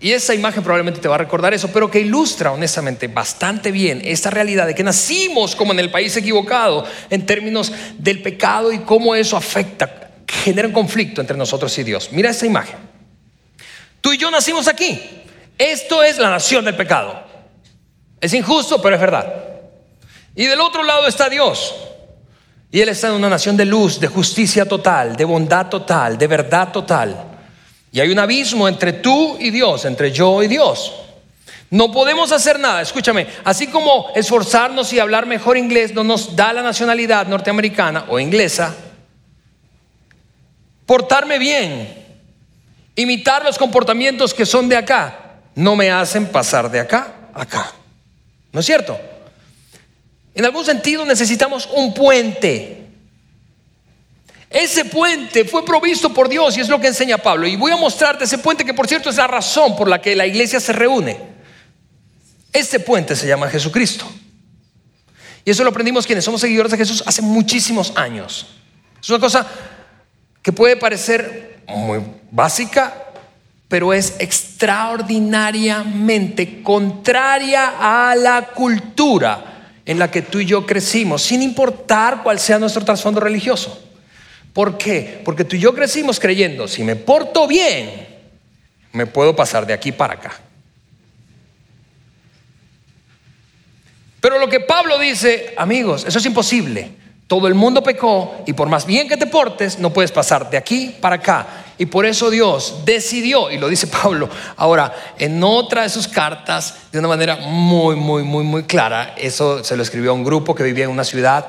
[0.00, 4.00] y esa imagen probablemente te va a recordar eso, pero que ilustra honestamente bastante bien
[4.02, 8.78] esta realidad de que nacimos como en el país equivocado en términos del pecado y
[8.78, 12.08] cómo eso afecta, genera un conflicto entre nosotros y Dios.
[12.10, 12.91] Mira esa imagen.
[14.02, 15.00] Tú y yo nacimos aquí.
[15.56, 17.22] Esto es la nación del pecado.
[18.20, 19.32] Es injusto, pero es verdad.
[20.34, 21.74] Y del otro lado está Dios.
[22.70, 26.26] Y Él está en una nación de luz, de justicia total, de bondad total, de
[26.26, 27.16] verdad total.
[27.92, 30.92] Y hay un abismo entre tú y Dios, entre yo y Dios.
[31.70, 36.52] No podemos hacer nada, escúchame, así como esforzarnos y hablar mejor inglés no nos da
[36.52, 38.74] la nacionalidad norteamericana o inglesa,
[40.84, 42.01] portarme bien
[43.02, 47.72] Imitar los comportamientos que son de acá no me hacen pasar de acá a acá.
[48.52, 48.96] ¿No es cierto?
[50.36, 52.86] En algún sentido necesitamos un puente.
[54.48, 57.48] Ese puente fue provisto por Dios y es lo que enseña Pablo.
[57.48, 60.14] Y voy a mostrarte ese puente que por cierto es la razón por la que
[60.14, 61.18] la iglesia se reúne.
[62.52, 64.06] Este puente se llama Jesucristo.
[65.44, 68.46] Y eso lo aprendimos quienes somos seguidores de Jesús hace muchísimos años.
[69.02, 69.44] Es una cosa
[70.40, 72.94] que puede parecer muy básica,
[73.68, 79.52] pero es extraordinariamente contraria a la cultura
[79.84, 83.78] en la que tú y yo crecimos, sin importar cuál sea nuestro trasfondo religioso.
[84.52, 85.20] ¿Por qué?
[85.24, 88.06] Porque tú y yo crecimos creyendo, si me porto bien,
[88.92, 90.32] me puedo pasar de aquí para acá.
[94.20, 96.90] Pero lo que Pablo dice, amigos, eso es imposible.
[97.26, 100.58] Todo el mundo pecó y por más bien que te portes, no puedes pasar de
[100.58, 101.61] aquí para acá.
[101.82, 106.76] Y por eso Dios decidió, y lo dice Pablo ahora en otra de sus cartas,
[106.92, 110.54] de una manera muy, muy, muy, muy clara, eso se lo escribió a un grupo
[110.54, 111.48] que vivía en una ciudad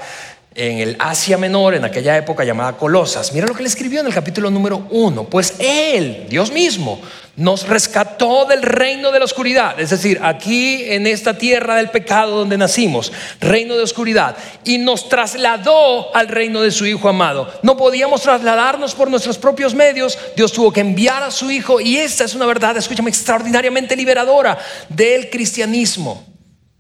[0.56, 3.34] en el Asia Menor, en aquella época llamada Colosas.
[3.34, 5.24] Mira lo que le escribió en el capítulo número uno.
[5.26, 7.00] Pues Él, Dios mismo,
[7.36, 12.38] nos rescató del reino de la oscuridad, es decir, aquí en esta tierra del pecado
[12.38, 17.52] donde nacimos, reino de oscuridad, y nos trasladó al reino de su Hijo amado.
[17.64, 21.98] No podíamos trasladarnos por nuestros propios medios, Dios tuvo que enviar a su Hijo, y
[21.98, 26.24] esta es una verdad, escúchame, extraordinariamente liberadora del cristianismo,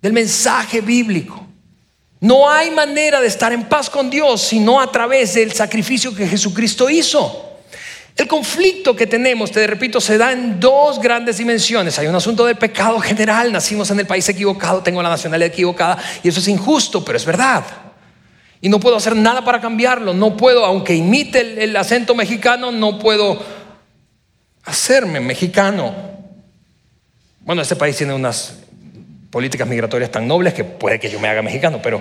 [0.01, 1.52] del mensaje bíblico.
[2.23, 6.25] No hay manera de estar en paz con Dios sino a través del sacrificio que
[6.25, 7.59] Jesucristo hizo.
[8.15, 11.99] El conflicto que tenemos, te repito, se da en dos grandes dimensiones.
[11.99, 16.01] Hay un asunto del pecado general, nacimos en el país equivocado, tengo la nacionalidad equivocada
[16.23, 17.65] y eso es injusto, pero es verdad.
[18.62, 22.99] Y no puedo hacer nada para cambiarlo, no puedo, aunque imite el, acento mexicano, no
[22.99, 23.38] puedo
[24.63, 25.93] hacerme mexicano.
[27.41, 28.62] Bueno, este país tiene unas
[29.33, 31.99] políticas migratorias tan nobles que puede que yo me haga mexicano, pero,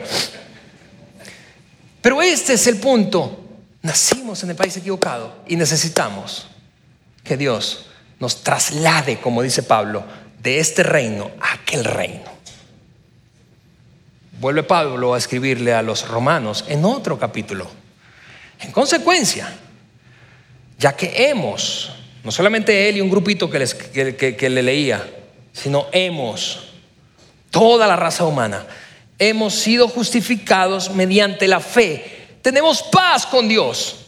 [2.03, 3.41] pero este es el punto.
[3.81, 6.47] Nacimos en el país equivocado y necesitamos
[7.25, 7.87] que Dios
[8.21, 10.05] nos traslade, como dice Pablo,
[10.43, 12.31] de este reino a aquel reino.
[14.39, 17.67] Vuelve Pablo a escribirle a los romanos en otro capítulo.
[18.61, 19.51] En consecuencia,
[20.79, 25.03] ya que hemos, no solamente él y un grupito que, le leía,
[25.55, 26.72] sino hemos
[27.53, 28.67] toda la raza humana,
[29.21, 32.27] hemos sido justificados mediante la fe.
[32.43, 34.07] Tenemos paz con Dios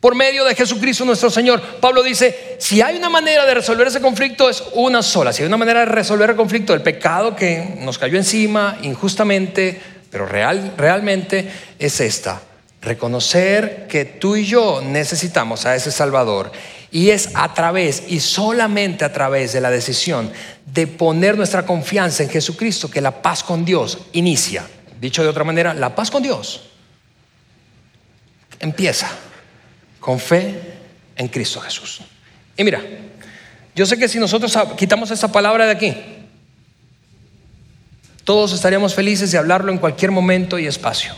[0.00, 1.60] por medio de Jesucristo nuestro Señor.
[1.80, 5.32] Pablo dice, si hay una manera de resolver ese conflicto es una sola.
[5.32, 9.80] Si hay una manera de resolver el conflicto del pecado que nos cayó encima injustamente,
[10.10, 12.40] pero real, realmente es esta.
[12.82, 16.52] Reconocer que tú y yo necesitamos a ese Salvador
[16.90, 20.30] y es a través y solamente a través de la decisión
[20.76, 24.66] de poner nuestra confianza en Jesucristo que la paz con Dios inicia.
[25.00, 26.60] Dicho de otra manera, la paz con Dios
[28.60, 29.08] empieza
[29.98, 30.54] con fe
[31.16, 32.02] en Cristo Jesús.
[32.58, 32.82] Y mira,
[33.74, 35.94] yo sé que si nosotros quitamos esa palabra de aquí,
[38.24, 41.14] todos estaríamos felices de hablarlo en cualquier momento y espacio.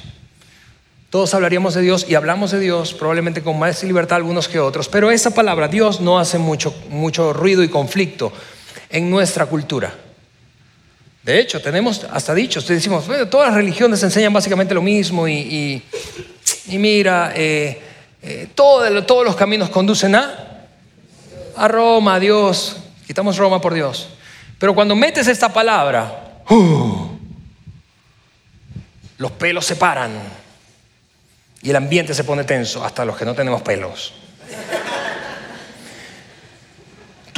[1.11, 4.89] Todos hablaríamos de Dios y hablamos de Dios probablemente con más libertad algunos que otros,
[4.89, 8.33] pero esa palabra Dios no hace mucho, mucho ruido y conflicto
[8.91, 9.93] en nuestra cultura.
[11.23, 15.83] De hecho, tenemos hasta dichos, decimos, todas las religiones enseñan básicamente lo mismo y,
[16.69, 17.83] mira, eh,
[18.23, 20.67] eh, todos los caminos conducen a,
[21.57, 24.09] a Roma, a Dios, quitamos Roma por Dios.
[24.59, 27.09] Pero cuando metes esta palabra, ¡uh!
[29.19, 30.13] los pelos se paran
[31.61, 34.15] y el ambiente se pone tenso, hasta los que no tenemos pelos.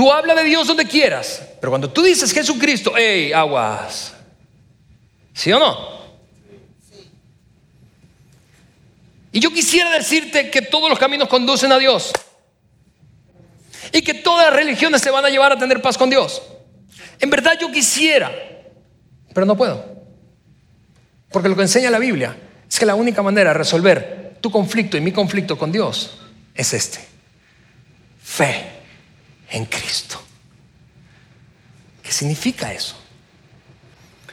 [0.01, 4.15] Tú habla de Dios donde quieras, pero cuando tú dices Jesucristo, hey, aguas.
[5.35, 5.77] ¿Sí o no?
[9.31, 12.13] Y yo quisiera decirte que todos los caminos conducen a Dios.
[13.93, 16.41] Y que todas las religiones se van a llevar a tener paz con Dios.
[17.19, 18.33] En verdad yo quisiera,
[19.35, 19.85] pero no puedo.
[21.31, 22.35] Porque lo que enseña la Biblia
[22.67, 26.17] es que la única manera de resolver tu conflicto y mi conflicto con Dios
[26.55, 27.01] es este.
[28.25, 28.80] Fe
[29.51, 30.21] en Cristo.
[32.03, 32.97] ¿Qué significa eso?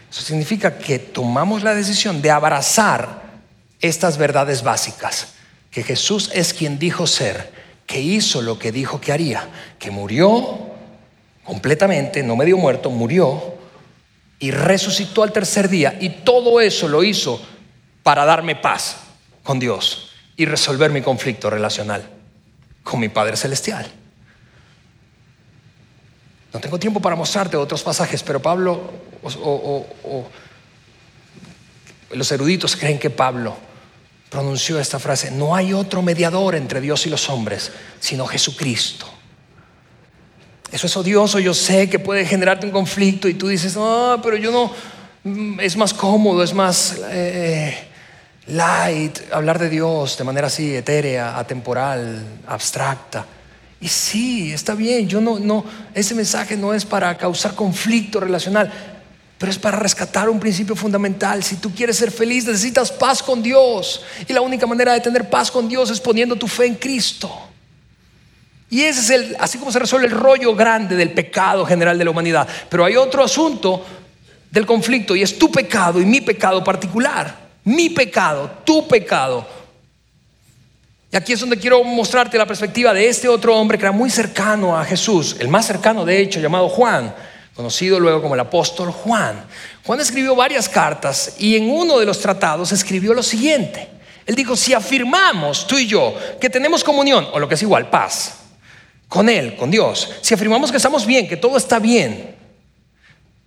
[0.10, 3.22] Eso significa que tomamos la decisión de abrazar
[3.82, 5.34] estas verdades básicas.
[5.70, 7.52] Que Jesús es quien dijo ser,
[7.86, 9.48] que hizo lo que dijo que haría,
[9.80, 10.68] que murió
[11.44, 13.56] completamente, no medio muerto, murió
[14.40, 15.98] y resucitó al tercer día.
[16.00, 17.42] Y todo eso lo hizo
[18.04, 18.98] para darme paz
[19.44, 22.08] con Dios y resolver mi conflicto relacional
[22.84, 23.86] con mi Padre Celestial.
[26.58, 28.82] No tengo tiempo para mostrarte otros pasajes, pero Pablo
[29.22, 30.26] o,
[32.10, 33.56] los eruditos creen que Pablo
[34.28, 39.06] pronunció esta frase, no hay otro mediador entre Dios y los hombres, sino Jesucristo.
[40.72, 44.36] Eso es odioso, yo sé que puede generarte un conflicto y tú dices, no, pero
[44.36, 44.72] yo no,
[45.26, 46.98] mm, es más cómodo, es más...
[47.12, 47.84] Eh,
[48.48, 53.28] light, hablar de Dios de manera así etérea, atemporal, abstracta.
[53.80, 55.64] Y sí, está bien, yo no, no,
[55.94, 58.72] ese mensaje no es para causar conflicto relacional,
[59.38, 61.44] pero es para rescatar un principio fundamental.
[61.44, 64.04] Si tú quieres ser feliz, necesitas paz con Dios.
[64.28, 67.32] Y la única manera de tener paz con Dios es poniendo tu fe en Cristo.
[68.70, 72.06] Y ese es el, así como se resuelve el rollo grande del pecado general de
[72.06, 72.48] la humanidad.
[72.70, 73.86] Pero hay otro asunto
[74.50, 79.46] del conflicto y es tu pecado y mi pecado particular mi pecado, tu pecado.
[81.18, 84.78] Aquí es donde quiero mostrarte la perspectiva de este otro hombre que era muy cercano
[84.78, 87.12] a Jesús, el más cercano de hecho, llamado Juan,
[87.56, 89.44] conocido luego como el apóstol Juan.
[89.84, 93.90] Juan escribió varias cartas y en uno de los tratados escribió lo siguiente.
[94.28, 97.90] Él dijo, si afirmamos tú y yo que tenemos comunión, o lo que es igual,
[97.90, 98.36] paz,
[99.08, 102.36] con Él, con Dios, si afirmamos que estamos bien, que todo está bien,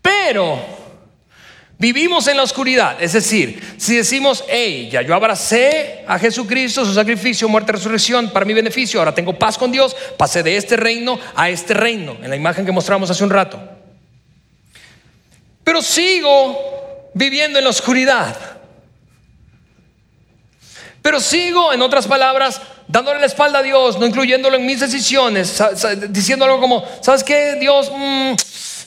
[0.02, 0.58] pero
[1.80, 6.92] vivimos en la oscuridad, es decir, si decimos, hey, ya yo abracé a Jesucristo, su
[6.92, 11.18] sacrificio, muerte, resurrección, para mi beneficio, ahora tengo paz con Dios, pasé de este reino
[11.34, 13.58] a este reino, en la imagen que mostramos hace un rato.
[15.64, 18.36] Pero sigo viviendo en la oscuridad.
[21.00, 25.62] Pero sigo, en otras palabras, dándole la espalda a Dios, no incluyéndolo en mis decisiones,
[26.10, 27.90] diciendo algo como, ¿sabes qué, Dios?
[27.90, 28.34] Mm,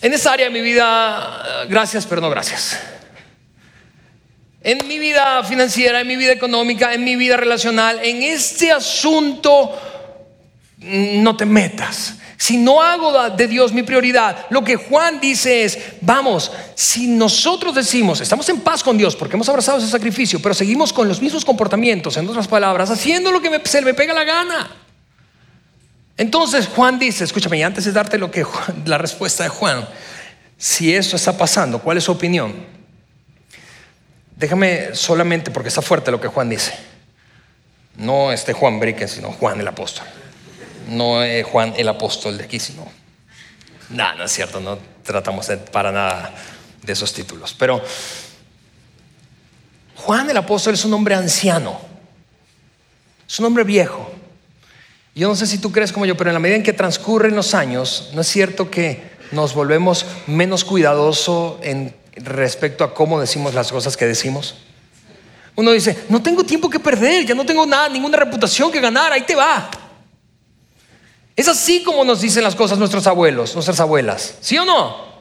[0.03, 2.77] en esa área de mi vida, gracias, pero no gracias.
[4.61, 9.71] En mi vida financiera, en mi vida económica, en mi vida relacional, en este asunto,
[10.77, 12.15] no te metas.
[12.35, 17.73] Si no hago de Dios mi prioridad, lo que Juan dice es, vamos, si nosotros
[17.73, 21.21] decimos, estamos en paz con Dios porque hemos abrazado ese sacrificio, pero seguimos con los
[21.21, 24.82] mismos comportamientos, en otras palabras, haciendo lo que se me pega la gana.
[26.17, 28.45] Entonces Juan dice, escúchame, y antes de darte lo que
[28.85, 29.87] la respuesta de Juan,
[30.57, 32.53] si eso está pasando, ¿cuál es su opinión?
[34.35, 36.73] Déjame solamente, porque está fuerte lo que Juan dice.
[37.95, 40.05] No este Juan Brique, sino Juan el apóstol
[40.87, 42.85] no es Juan el apóstol de aquí, sino...
[43.89, 46.33] No, no es cierto, no tratamos para nada
[46.81, 47.55] de esos títulos.
[47.57, 47.83] Pero
[49.95, 51.79] Juan el apóstol es un hombre anciano,
[53.27, 54.12] es un hombre viejo.
[55.15, 57.35] Yo no sé si tú crees como yo, pero en la medida en que transcurren
[57.35, 63.53] los años, ¿no es cierto que nos volvemos menos cuidadosos en respecto a cómo decimos
[63.53, 64.55] las cosas que decimos?
[65.55, 69.13] Uno dice, no tengo tiempo que perder, ya no tengo nada, ninguna reputación que ganar,
[69.13, 69.69] ahí te va.
[71.35, 74.35] Es así como nos dicen las cosas nuestros abuelos, nuestras abuelas.
[74.41, 75.13] ¿Sí o no?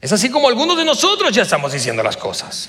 [0.00, 2.68] Es así como algunos de nosotros ya estamos diciendo las cosas.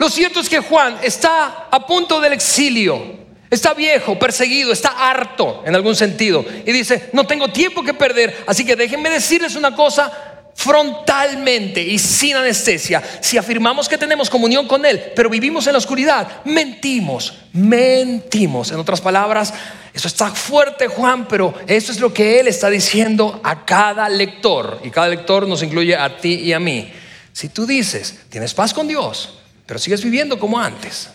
[0.00, 3.20] Lo cierto es que Juan está a punto del exilio.
[3.50, 6.42] Está viejo, perseguido, está harto en algún sentido.
[6.64, 10.10] Y dice, no tengo tiempo que perder, así que déjenme decirles una cosa
[10.54, 15.78] frontalmente y sin anestesia, si afirmamos que tenemos comunión con Él, pero vivimos en la
[15.78, 18.72] oscuridad, mentimos, mentimos.
[18.72, 19.52] En otras palabras,
[19.92, 24.80] eso está fuerte, Juan, pero eso es lo que Él está diciendo a cada lector.
[24.82, 26.90] Y cada lector nos incluye a ti y a mí.
[27.34, 29.39] Si tú dices, tienes paz con Dios,
[29.70, 31.10] pero sigues viviendo como antes,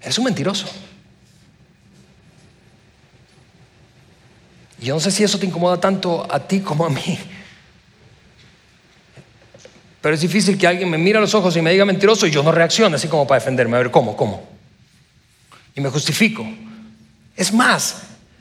[0.00, 0.66] eres un mentiroso.
[4.80, 7.16] Y yo no sé si eso te incomoda tanto a ti como a mí.
[10.00, 12.32] Pero es difícil que alguien me mire a los ojos y me diga mentiroso y
[12.32, 13.76] yo no reaccione así como para defenderme.
[13.76, 14.16] A ver, ¿cómo?
[14.16, 14.44] ¿Cómo?
[15.76, 16.44] Y me justifico.
[17.36, 17.98] Es más,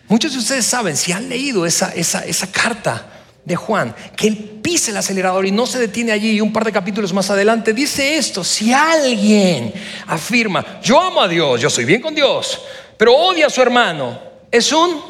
[0.07, 3.16] muchos de ustedes saben, si han leído esa, esa, esa carta
[3.47, 6.65] de Juan, que él pisa el acelerador y no se detiene allí y un par
[6.65, 9.73] de capítulos más adelante dice esto, si alguien
[10.05, 12.61] afirma, yo amo a Dios, yo soy bien con Dios,
[12.97, 14.19] pero odia a su hermano,
[14.51, 15.01] es un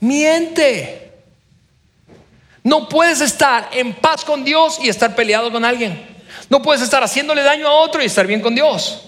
[0.00, 1.12] miente.
[2.64, 6.04] No puedes estar en paz con Dios y estar peleado con alguien.
[6.50, 9.02] No puedes estar haciéndole daño a otro y estar bien con Dios.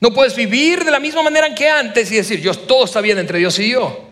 [0.00, 3.18] No puedes vivir de la misma manera que antes y decir, yo todo está bien
[3.18, 4.07] entre Dios y yo.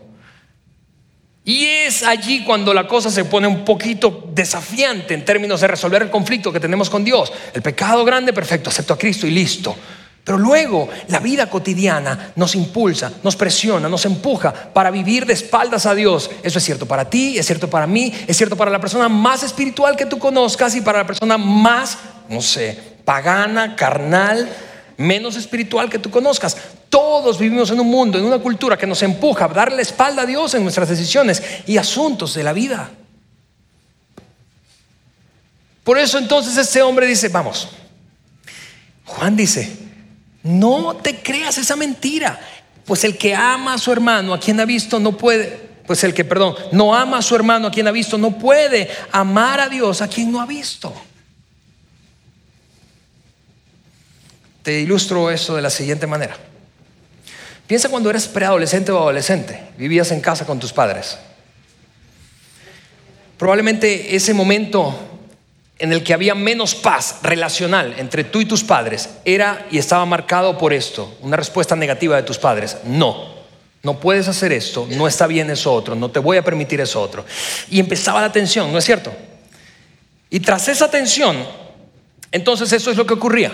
[1.47, 6.03] Y es allí cuando la cosa se pone un poquito desafiante en términos de resolver
[6.03, 7.33] el conflicto que tenemos con Dios.
[7.55, 9.77] El pecado grande, perfecto, acepto a Cristo y listo.
[10.25, 15.87] Pero luego la vida cotidiana nos impulsa, nos presiona, nos empuja para vivir de espaldas
[15.87, 16.29] a Dios.
[16.43, 19.45] Eso es cierto para ti, es cierto para mí, es cierto para la persona más
[19.45, 21.97] espiritual que tú conozcas y para la persona más,
[22.29, 24.49] no sé, pagana, carnal,
[24.97, 26.57] menos espiritual que tú conozcas.
[26.97, 30.23] Todos vivimos en un mundo, en una cultura que nos empuja a darle la espalda
[30.23, 32.91] a Dios en nuestras decisiones y asuntos de la vida.
[35.85, 37.69] Por eso entonces este hombre dice, vamos,
[39.05, 39.77] Juan dice,
[40.43, 42.41] no te creas esa mentira.
[42.87, 45.69] Pues el que ama a su hermano, a quien ha visto, no puede.
[45.87, 48.89] Pues el que, perdón, no ama a su hermano, a quien ha visto, no puede
[49.13, 50.95] amar a Dios, a quien no ha visto.
[54.63, 56.39] Te ilustro eso de la siguiente manera.
[57.67, 61.19] Piensa cuando eres preadolescente o adolescente, vivías en casa con tus padres.
[63.39, 64.95] Probablemente ese momento
[65.79, 70.07] en el que había menos paz relacional entre tú y tus padres era y estaba
[70.07, 72.79] marcado por esto, una respuesta negativa de tus padres.
[72.85, 73.35] No,
[73.83, 77.01] no puedes hacer esto, no está bien eso otro, no te voy a permitir eso
[77.01, 77.27] otro.
[77.69, 79.13] Y empezaba la tensión, ¿no es cierto?
[80.31, 81.37] Y tras esa tensión
[82.33, 83.53] Entonces eso es lo que ocurría.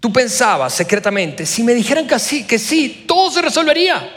[0.00, 4.12] Tú pensabas secretamente, si me dijeran que sí, que sí, todo se resolvería.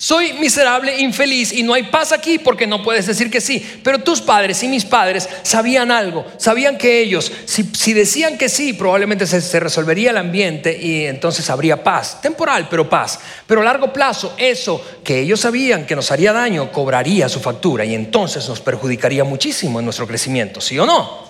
[0.00, 3.80] Soy miserable, infeliz y no hay paz aquí porque no puedes decir que sí.
[3.82, 8.74] Pero tus padres y mis padres sabían algo, sabían que ellos, si, decían que sí,
[8.74, 12.20] probablemente se, se, resolvería el ambiente y entonces habría paz.
[12.20, 13.18] Temporal, pero paz.
[13.48, 17.84] Pero a largo plazo, eso que ellos sabían que nos haría daño, cobraría su factura
[17.84, 21.27] y entonces nos perjudicaría muchísimo en nuestro crecimiento, ¿sí o no?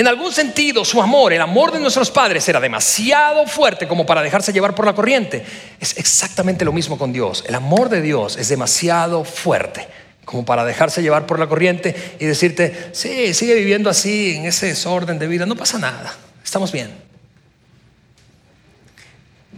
[0.00, 4.22] En algún sentido, su amor, el amor de nuestros padres era demasiado fuerte como para
[4.22, 5.44] dejarse llevar por la corriente.
[5.78, 7.44] Es exactamente lo mismo con Dios.
[7.46, 9.86] El amor de Dios es demasiado fuerte
[10.24, 14.68] como para dejarse llevar por la corriente y decirte, sí, sigue viviendo así, en ese
[14.68, 16.90] desorden de vida, no pasa nada, estamos bien.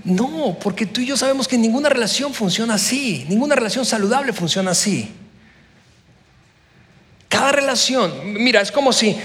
[0.03, 4.73] No, porque tú y yo sabemos que ninguna relación funciona así, ninguna relación saludable funciona
[4.73, 5.09] así.
[7.29, 9.17] Cada relación, mira, es como si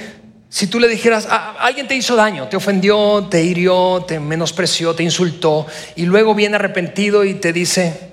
[0.50, 4.96] si tú le dijeras, ah, alguien te hizo daño, te ofendió, te hirió, te menospreció,
[4.96, 8.12] te insultó, y luego viene arrepentido y te dice,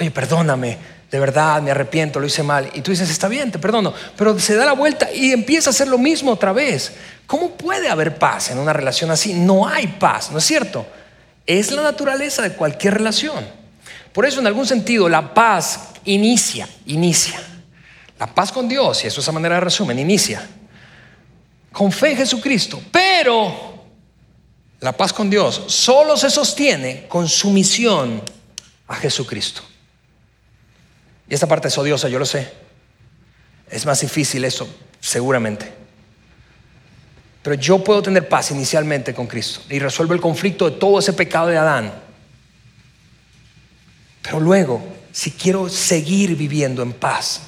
[0.00, 0.78] oye, perdóname,
[1.10, 2.70] de verdad, me arrepiento, lo hice mal.
[2.74, 5.72] Y tú dices, está bien, te perdono, pero se da la vuelta y empieza a
[5.72, 6.92] hacer lo mismo otra vez.
[7.26, 9.34] ¿Cómo puede haber paz en una relación así?
[9.34, 10.86] No hay paz, ¿no es cierto?
[11.46, 13.46] Es la naturaleza de cualquier relación.
[14.12, 17.40] Por eso, en algún sentido, la paz inicia, inicia.
[18.18, 20.48] La paz con Dios, y eso es la manera de resumen, inicia
[21.74, 22.80] con fe en Jesucristo.
[22.90, 23.84] Pero
[24.80, 28.22] la paz con Dios solo se sostiene con sumisión
[28.86, 29.60] a Jesucristo.
[31.28, 32.50] Y esta parte es odiosa, yo lo sé.
[33.68, 34.68] Es más difícil eso,
[35.00, 35.72] seguramente.
[37.42, 41.12] Pero yo puedo tener paz inicialmente con Cristo y resuelvo el conflicto de todo ese
[41.12, 41.92] pecado de Adán.
[44.22, 47.42] Pero luego, si quiero seguir viviendo en paz,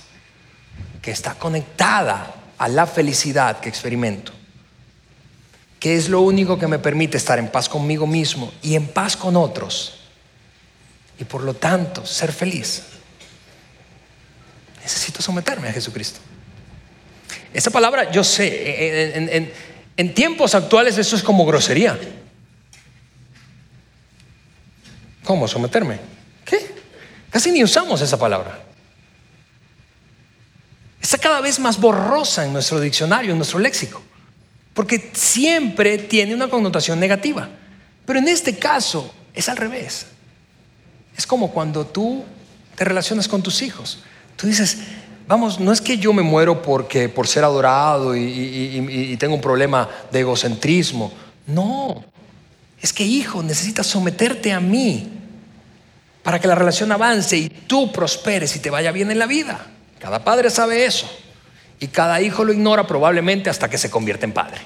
[1.01, 4.33] que está conectada a la felicidad que experimento,
[5.79, 9.17] que es lo único que me permite estar en paz conmigo mismo y en paz
[9.17, 10.01] con otros,
[11.19, 12.83] y por lo tanto ser feliz.
[14.83, 16.21] Necesito someterme a Jesucristo.
[17.53, 19.53] Esa palabra, yo sé,
[19.97, 21.99] en, tiempos actuales eso es como grosería.
[25.25, 25.99] ¿Cómo someterme?
[26.45, 26.61] ¿Qué?
[27.31, 28.66] Casi ni usamos esa palabra
[31.07, 34.03] está cada vez más borrosa en nuestro diccionario, en nuestro léxico,
[34.75, 37.49] porque siempre tiene una connotación negativa.
[38.05, 40.07] Pero en este caso es al revés.
[41.17, 42.25] Es como cuando tú
[42.75, 44.01] te relacionas con tus hijos.
[44.35, 44.79] Tú dices,
[45.29, 49.41] vamos, no es que yo me muero porque por ser adorado y, y tengo un
[49.41, 51.13] problema de egocentrismo.
[51.47, 52.05] No,
[52.83, 55.09] es que hijo, necesitas someterte a mí
[56.25, 59.67] para que la relación avance y tú prosperes y te vaya bien en la vida.
[60.01, 61.11] Cada padre sabe eso.
[61.79, 64.61] Y cada hijo lo ignora probablemente hasta que se convierte en padre.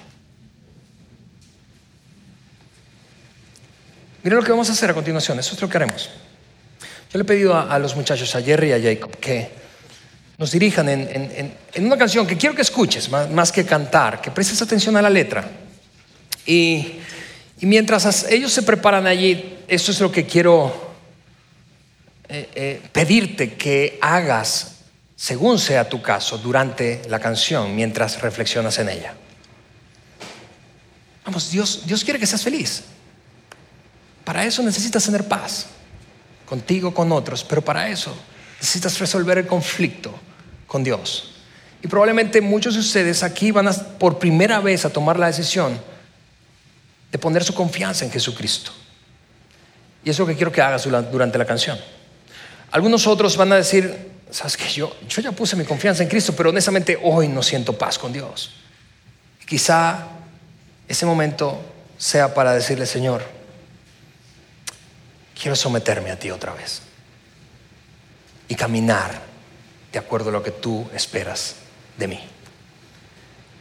[4.22, 5.38] Miren lo que vamos a hacer a continuación.
[5.38, 6.10] Eso es lo que haremos.
[7.12, 9.50] Yo le he pedido a, los muchachos, a Jerry y a Jacob, que
[10.38, 14.96] nos dirijan en, una canción que quiero que escuches, más, que cantar, que prestes atención
[14.96, 15.50] a la letra.
[16.46, 17.00] Y,
[17.62, 20.92] mientras ellos se preparan allí, eso es lo que quiero
[22.28, 24.79] eh, eh, pedirte que hagas
[25.20, 29.12] según sea tu caso, durante la canción, mientras reflexionas en ella.
[31.26, 32.84] Vamos, Dios, Dios quiere que seas feliz.
[34.24, 35.66] Para eso necesitas tener paz,
[36.46, 38.16] contigo, con otros, pero para eso
[38.58, 40.18] necesitas resolver el conflicto
[40.66, 41.34] con Dios.
[41.82, 45.78] Y probablemente muchos de ustedes aquí van a, por primera vez a tomar la decisión
[47.12, 48.72] de poner su confianza en Jesucristo.
[50.02, 51.78] Y es lo que quiero que hagas durante la canción.
[52.70, 56.34] Algunos otros van a decir, sabes que yo, yo ya puse mi confianza en Cristo,
[56.36, 58.52] pero honestamente hoy no siento paz con Dios.
[59.46, 60.06] Quizá
[60.88, 61.60] ese momento
[61.98, 63.22] sea para decirle, Señor,
[65.40, 66.82] quiero someterme a ti otra vez
[68.48, 69.20] y caminar
[69.92, 71.56] de acuerdo a lo que tú esperas
[71.96, 72.20] de mí.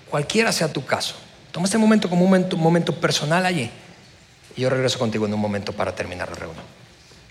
[0.09, 1.15] Cualquiera sea tu caso,
[1.51, 3.69] toma este momento como un momento, un momento personal allí
[4.55, 6.65] y yo regreso contigo en un momento para terminar la reunión.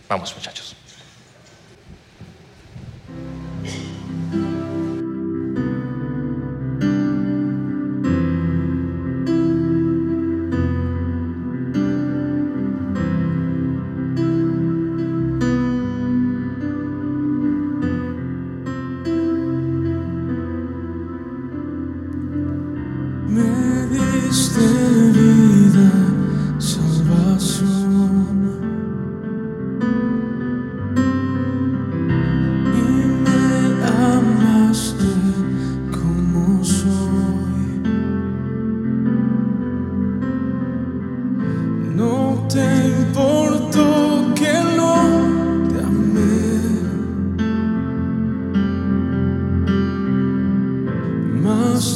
[0.09, 0.77] Vamos muchachos.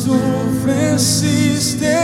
[0.03, 1.95] sofresiste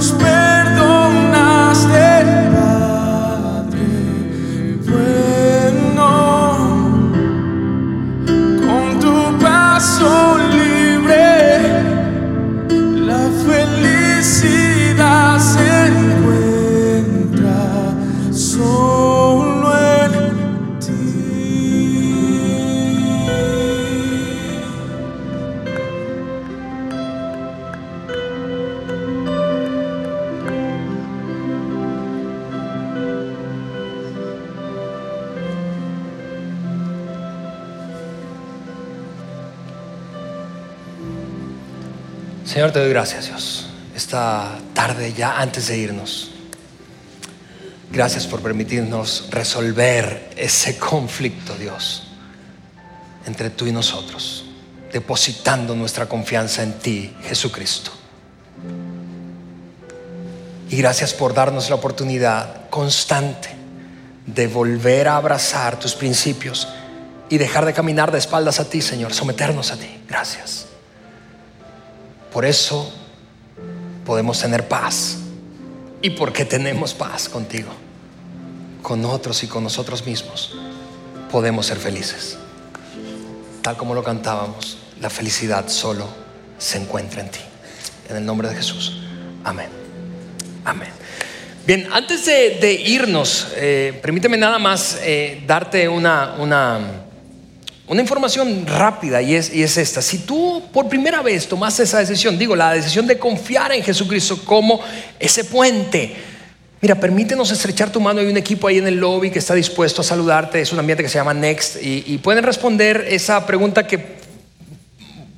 [0.00, 0.29] y
[45.78, 46.30] irnos.
[47.92, 52.04] Gracias por permitirnos resolver ese conflicto, Dios,
[53.26, 54.44] entre tú y nosotros,
[54.92, 57.90] depositando nuestra confianza en ti, Jesucristo.
[60.68, 63.48] Y gracias por darnos la oportunidad constante
[64.24, 66.68] de volver a abrazar tus principios
[67.28, 70.00] y dejar de caminar de espaldas a ti, Señor, someternos a ti.
[70.08, 70.66] Gracias.
[72.32, 72.92] Por eso
[74.04, 75.19] podemos tener paz.
[76.02, 77.70] Y porque tenemos paz contigo,
[78.82, 80.54] con otros y con nosotros mismos,
[81.30, 82.38] podemos ser felices.
[83.62, 86.06] Tal como lo cantábamos, la felicidad solo
[86.58, 87.40] se encuentra en ti.
[88.08, 89.02] En el nombre de Jesús.
[89.44, 89.68] Amén.
[90.64, 90.88] Amén.
[91.66, 96.80] Bien, antes de, irnos, eh, permíteme nada más eh, darte una, una,
[97.90, 100.00] una información rápida y es, y es esta.
[100.00, 104.40] Si tú por primera vez tomaste esa decisión, digo, la decisión de confiar en Jesucristo
[104.44, 104.80] como
[105.18, 106.14] ese puente,
[106.80, 108.20] mira, permítenos estrechar tu mano.
[108.20, 110.60] Hay un equipo ahí en el lobby que está dispuesto a saludarte.
[110.60, 114.20] Es un ambiente que se llama Next y, y pueden responder esa pregunta que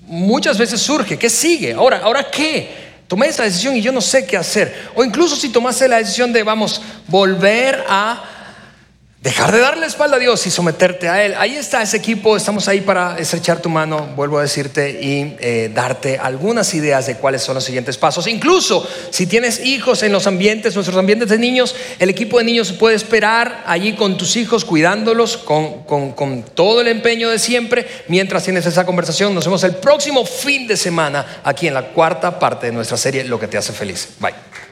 [0.06, 1.16] muchas veces surge.
[1.16, 1.72] ¿Qué sigue?
[1.72, 2.68] Ahora, ¿ahora qué?
[3.08, 4.90] Tomé esta decisión y yo no sé qué hacer.
[4.94, 8.41] O incluso si tomaste la decisión de, vamos, volver a
[9.22, 11.34] dejar de darle espalda a Dios y someterte a Él.
[11.38, 15.70] Ahí está ese equipo, estamos ahí para estrechar tu mano, vuelvo a decirte, y eh,
[15.72, 18.26] darte algunas ideas de cuáles son los siguientes pasos.
[18.26, 22.72] Incluso si tienes hijos en los ambientes, nuestros ambientes de niños, el equipo de niños
[22.72, 27.86] puede esperar allí con tus hijos, cuidándolos con, con, con todo el empeño de siempre,
[28.08, 29.32] mientras tienes esa conversación.
[29.36, 33.22] Nos vemos el próximo fin de semana aquí en la cuarta parte de nuestra serie,
[33.22, 34.08] Lo que te hace feliz.
[34.18, 34.71] Bye.